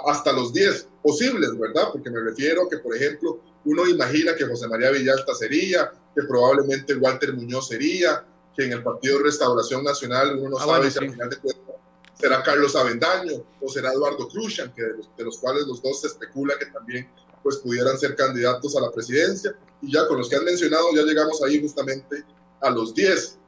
[0.07, 1.89] hasta los 10 posibles, ¿verdad?
[1.93, 6.95] Porque me refiero que, por ejemplo, uno imagina que José María Villalta sería, que probablemente
[6.95, 8.25] Walter Muñoz sería,
[8.57, 11.37] que en el Partido de Restauración Nacional uno no ah, sabe si al final de
[11.39, 11.75] cuentas
[12.21, 16.59] será Carlos Avendaño o será Eduardo Cruzan, que de los, cuales los dos se especula
[16.59, 17.11] que también
[17.43, 19.55] pues pudieran ser candidatos a la presidencia.
[19.81, 22.25] Y ya con los que han mencionado ya llegamos ahí justamente
[22.61, 23.39] a los 10.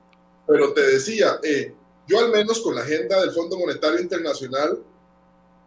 [0.46, 1.74] Pero te decía, eh,
[2.08, 4.82] yo al menos con la agenda del Fondo Monetario Internacional,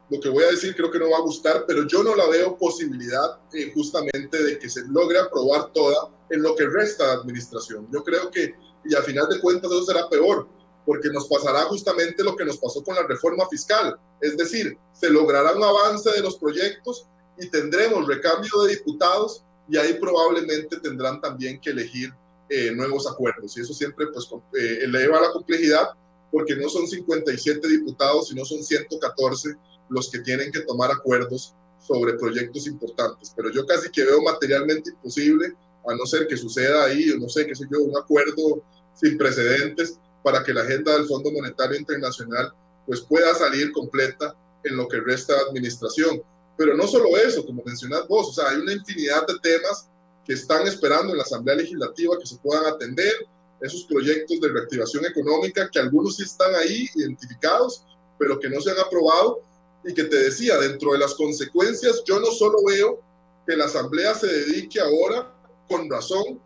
[0.10, 2.28] lo que voy a decir creo que no va a gustar, pero yo no la
[2.28, 7.14] veo posibilidad eh, justamente de que se logre aprobar toda en lo que resta de
[7.14, 7.88] administración.
[7.92, 10.48] Yo creo que, y al final de cuentas eso será peor,
[10.86, 15.10] porque nos pasará justamente lo que nos pasó con la reforma fiscal, es decir, se
[15.10, 17.08] logrará un avance de los proyectos
[17.40, 22.14] y tendremos recambio de diputados y ahí probablemente tendrán también que elegir
[22.50, 24.28] eh, nuevos acuerdos y eso siempre pues
[24.60, 25.90] eh, eleva la complejidad
[26.32, 29.56] porque no son 57 diputados, sino son 114
[29.90, 33.32] los que tienen que tomar acuerdos sobre proyectos importantes.
[33.36, 35.54] Pero yo casi que veo materialmente imposible,
[35.88, 40.00] a no ser que suceda ahí, no sé, qué sé yo, un acuerdo sin precedentes,
[40.24, 42.52] para que la agenda del Fondo Monetario Internacional
[42.86, 46.22] pues pueda salir completa en lo que resta de administración.
[46.58, 49.88] Pero no solo eso, como mencionas vos, o sea, hay una infinidad de temas
[50.26, 53.14] que están esperando en la Asamblea Legislativa que se puedan atender,
[53.62, 57.84] esos proyectos de reactivación económica que algunos sí están ahí identificados,
[58.18, 59.42] pero que no se han aprobado
[59.84, 63.00] y que te decía, dentro de las consecuencias, yo no solo veo
[63.46, 65.32] que la Asamblea se dedique ahora,
[65.68, 66.40] con razón,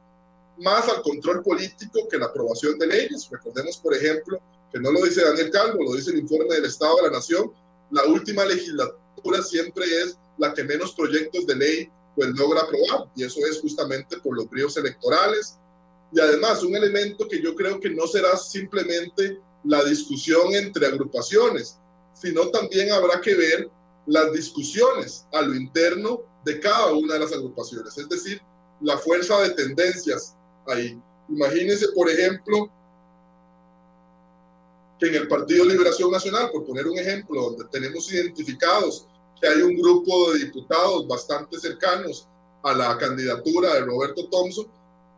[0.58, 3.30] más al control político que la aprobación de leyes.
[3.32, 4.40] Recordemos, por ejemplo,
[4.72, 7.52] que no lo dice Daniel Calvo, lo dice el informe del Estado de la Nación,
[7.92, 11.90] la última legislatura siempre es la que menos proyectos de ley
[12.20, 15.58] pues logra aprobar y eso es justamente por los bríos electorales
[16.12, 21.80] y además un elemento que yo creo que no será simplemente la discusión entre agrupaciones,
[22.14, 23.70] sino también habrá que ver
[24.06, 28.42] las discusiones a lo interno de cada una de las agrupaciones, es decir,
[28.82, 30.36] la fuerza de tendencias
[30.68, 31.02] ahí.
[31.30, 32.70] Imagínense, por ejemplo,
[35.00, 39.08] que en el Partido Liberación Nacional, por poner un ejemplo, donde tenemos identificados
[39.42, 42.28] que hay un grupo de diputados bastante cercanos
[42.64, 44.68] a la candidatura de Roberto Thompson,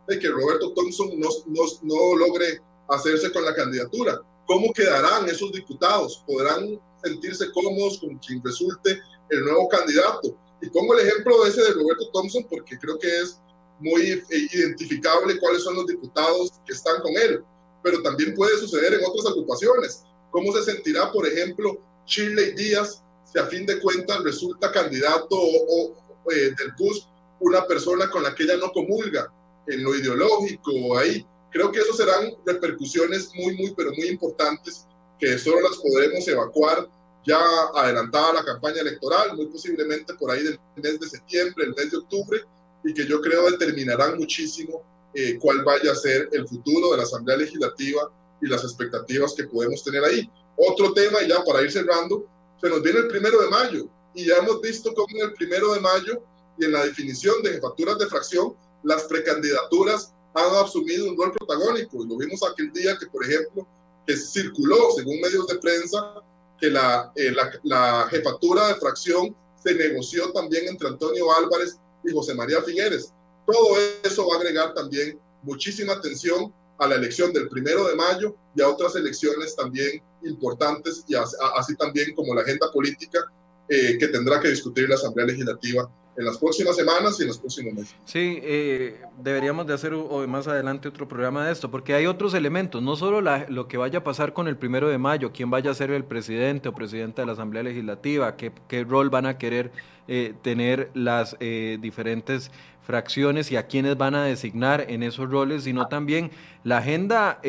[0.06, 4.20] de que Roberto Thompson no, no, no logre hacerse con la candidatura.
[4.46, 6.22] ¿Cómo quedarán esos diputados?
[6.26, 9.00] ¿Podrán sentirse cómodos con quien resulte
[9.30, 10.36] el nuevo candidato?
[10.60, 13.40] Y pongo el ejemplo de ese de Roberto Thompson porque creo que es
[13.80, 17.42] muy identificable cuáles son los diputados que están con él,
[17.82, 20.04] pero también puede suceder en otras agrupaciones.
[20.30, 23.02] ¿Cómo se sentirá, por ejemplo, Chile Díaz
[23.32, 25.94] si a fin de cuentas resulta candidato o,
[26.30, 27.08] eh, del PUS
[27.40, 29.32] una persona con la que ella no comulga
[29.66, 31.26] en lo ideológico ahí?
[31.50, 34.86] Creo que eso serán repercusiones muy, muy, pero muy importantes
[35.18, 36.88] que solo las podremos evacuar
[37.24, 37.40] ya
[37.74, 41.98] adelantada la campaña electoral, muy posiblemente por ahí del mes de septiembre, el mes de
[41.98, 42.40] octubre,
[42.84, 44.82] y que yo creo determinarán muchísimo
[45.14, 48.10] eh, cuál vaya a ser el futuro de la Asamblea Legislativa
[48.40, 50.28] y las expectativas que podemos tener ahí.
[50.56, 52.26] Otro tema, y ya para ir cerrando,
[52.62, 53.88] se nos viene el primero de mayo.
[54.14, 56.22] y ya hemos visto cómo en el primero de mayo
[56.58, 62.04] y en la definición de jefaturas de fracción, las precandidaturas han asumido un rol protagónico.
[62.04, 63.66] Y lo vimos aquel día que, por ejemplo,
[64.06, 66.22] que circuló, según medios de prensa,
[66.60, 72.12] que la, eh, la, la, jefatura de fracción se negoció también entre Antonio Álvarez y
[72.12, 73.12] José María Figueres.
[73.46, 76.52] Todo eso va a agregar también muchísima atención
[76.82, 81.76] a la elección del primero de mayo y a otras elecciones también importantes y así,
[81.76, 83.20] también como la agenda política
[83.68, 87.38] eh, que tendrá que discutir la Asamblea Legislativa en las próximas semanas y en los
[87.38, 87.96] próximos meses.
[88.04, 92.34] Sí, eh, deberíamos de hacer hoy más adelante otro programa de esto, porque hay otros
[92.34, 95.70] elementos, no solo lo que vaya a pasar con el primero de mayo, quién vaya
[95.70, 99.38] a ser el presidente o presidenta de la Asamblea Legislativa, qué, qué rol van a
[99.38, 99.70] querer
[100.08, 102.50] eh, tener las diferentes
[102.82, 106.30] fracciones y a quiénes van a designar en esos roles, sino también
[106.64, 107.40] la agenda,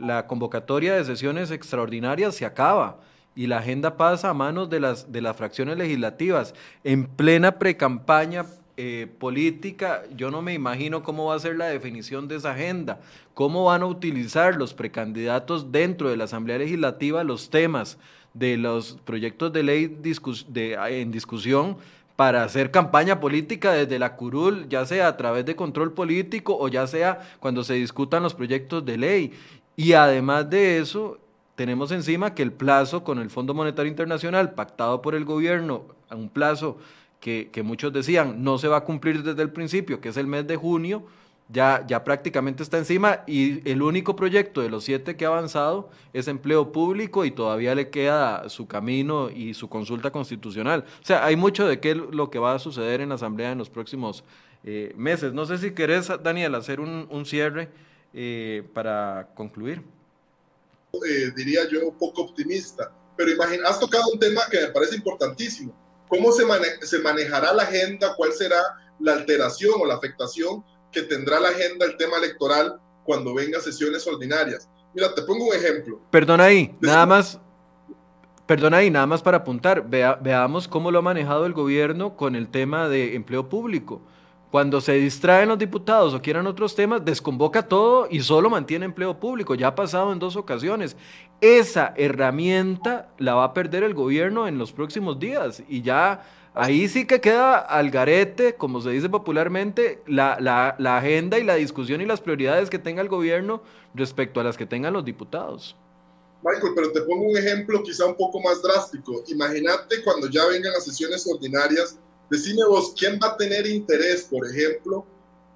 [0.00, 2.98] la convocatoria de sesiones extraordinarias se acaba
[3.36, 6.54] y la agenda pasa a manos de las, de las fracciones legislativas.
[6.82, 8.46] En plena precampaña
[8.78, 13.00] eh, política, yo no me imagino cómo va a ser la definición de esa agenda,
[13.34, 17.98] cómo van a utilizar los precandidatos dentro de la Asamblea Legislativa los temas
[18.34, 19.98] de los proyectos de ley
[20.74, 21.78] en discusión
[22.16, 26.68] para hacer campaña política desde la curul, ya sea a través de control político o
[26.68, 29.32] ya sea cuando se discutan los proyectos de ley.
[29.76, 31.18] Y además de eso,
[31.54, 36.16] tenemos encima que el plazo con el Fondo Monetario Internacional pactado por el gobierno, a
[36.16, 36.78] un plazo
[37.20, 40.46] que, muchos decían no se va a cumplir desde el principio, que es el mes
[40.46, 41.04] de junio,
[41.48, 45.90] ya, ya prácticamente está encima y el único proyecto de los siete que ha avanzado
[46.12, 50.84] es empleo público y todavía le queda su camino y su consulta constitucional.
[51.02, 53.58] O sea, hay mucho de qué lo que va a suceder en la Asamblea en
[53.58, 54.24] los próximos
[54.64, 55.32] eh, meses.
[55.32, 57.68] No sé si querés, Daniel, hacer un, cierre
[58.12, 59.82] eh, para concluir.
[60.94, 62.92] Eh, diría yo, poco optimista.
[63.16, 65.72] Pero imagina, has tocado un tema que me parece importantísimo.
[66.08, 66.44] ¿Cómo se,
[66.82, 68.14] se manejará la agenda?
[68.16, 68.60] ¿Cuál será
[68.98, 70.64] la alteración o la afectación
[70.96, 74.66] que tendrá la agenda el tema electoral cuando venga sesiones ordinarias?
[74.94, 76.00] Mira, te pongo un ejemplo.
[76.10, 77.38] Perdona ahí, nada más,
[78.46, 79.86] perdona ahí, nada más para apuntar.
[79.86, 84.00] veamos cómo lo ha manejado el gobierno con el tema de empleo público.
[84.50, 89.20] Cuando se distraen los diputados o quieran otros temas, desconvoca todo y solo mantiene empleo
[89.20, 89.54] público.
[89.54, 90.96] Ya ha pasado en dos ocasiones.
[91.42, 96.24] Esa herramienta la va a perder el gobierno en los próximos días y ya
[96.56, 101.54] ahí sí que queda al garete, como se dice popularmente, la, la agenda y la
[101.54, 103.62] discusión y las prioridades que tenga el gobierno
[103.94, 105.76] respecto a las que tengan los diputados.
[106.42, 109.22] Michael, pero te pongo un ejemplo quizá un poco más drástico.
[109.28, 111.98] Imagínate cuando ya vengan las sesiones ordinarias
[112.30, 115.06] Decime vos, ¿quién va a tener interés, por ejemplo,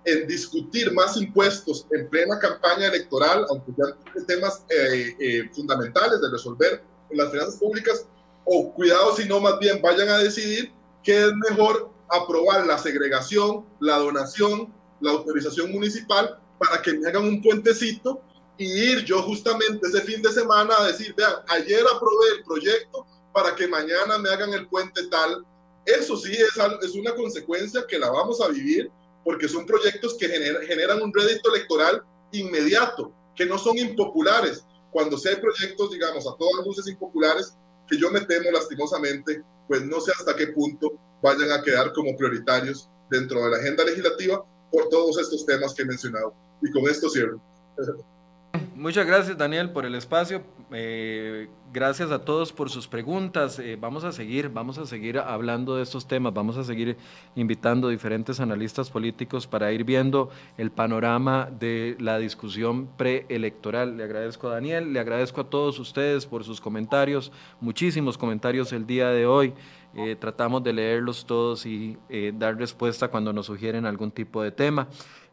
[0.04, 6.20] en discutir más impuestos en plena campaña electoral, aunque ya tiene temas eh, eh, fundamentales
[6.20, 8.06] de resolver en las finanzas públicas?
[8.44, 10.72] O cuidado si no, más bien vayan a decidir
[11.02, 17.24] qué es mejor aprobar la segregación, la donación, la autorización municipal para que me hagan
[17.24, 18.22] un puentecito
[18.58, 23.06] y ir yo justamente ese fin de semana a decir, vean, ayer aprobé el proyecto
[23.32, 25.44] para que mañana me hagan el puente tal
[25.84, 26.50] eso sí es,
[26.82, 28.90] es una consecuencia que la vamos a vivir
[29.24, 34.64] porque son proyectos que generan un rédito electoral inmediato, que no son impopulares.
[34.90, 37.54] Cuando se hay proyectos, digamos, a todas luces impopulares,
[37.86, 42.16] que yo me temo lastimosamente, pues no sé hasta qué punto vayan a quedar como
[42.16, 46.34] prioritarios dentro de la agenda legislativa por todos estos temas que he mencionado.
[46.60, 47.40] Y con esto cierro.
[48.80, 50.42] Muchas gracias Daniel por el espacio.
[50.72, 53.58] Eh, gracias a todos por sus preguntas.
[53.58, 56.96] Eh, vamos a seguir, vamos a seguir hablando de estos temas, vamos a seguir
[57.34, 63.98] invitando diferentes analistas políticos para ir viendo el panorama de la discusión preelectoral.
[63.98, 68.86] Le agradezco a Daniel, le agradezco a todos ustedes por sus comentarios, muchísimos comentarios el
[68.86, 69.52] día de hoy.
[69.94, 71.98] Eh, tratamos de leerlos todos y
[72.34, 74.88] dar respuesta cuando nos sugieren algún tipo de tema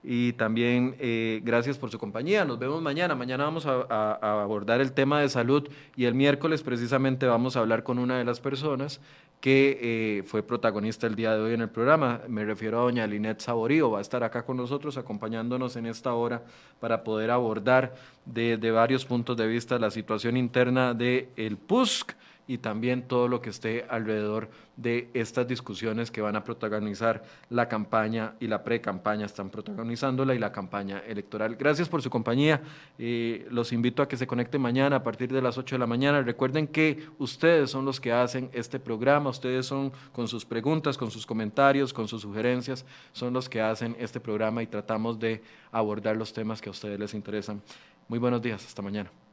[0.10, 2.45] y también eh, gracias por su compañía.
[2.45, 3.14] Nos vemos mañana.
[3.14, 7.84] Mañana vamos a, abordar el tema de salud y el miércoles precisamente vamos a hablar
[7.84, 9.01] con una de las personas
[9.41, 12.22] que eh, fue protagonista el día de hoy en el programa.
[12.30, 13.91] Me refiero a doña Linet Saborío.
[13.91, 16.41] Va a estar acá con nosotros acompañándonos en esta hora
[16.80, 17.93] para poder abordar
[18.24, 22.16] desde de varios puntos de vista la situación interna del el PUSC
[22.48, 27.68] y también todo lo que esté alrededor de estas discusiones que van a protagonizar la
[27.68, 31.56] campaña y la pre-campaña, están protagonizándola y la campaña electoral.
[31.56, 32.62] Gracias por su compañía.
[32.98, 35.88] Eh, los invito a que se conecten mañana a partir de las 8 de la
[35.88, 36.22] mañana.
[36.22, 41.12] Recuerden que ustedes son los que hacen este programa, ustedes son con sus preguntas, con
[41.12, 45.41] sus comentarios, con sus sugerencias, son los que hacen este programa y tratamos de
[45.72, 47.62] abordar los temas que a ustedes les interesan.
[48.08, 49.26] Muy buenos días, hasta mañana.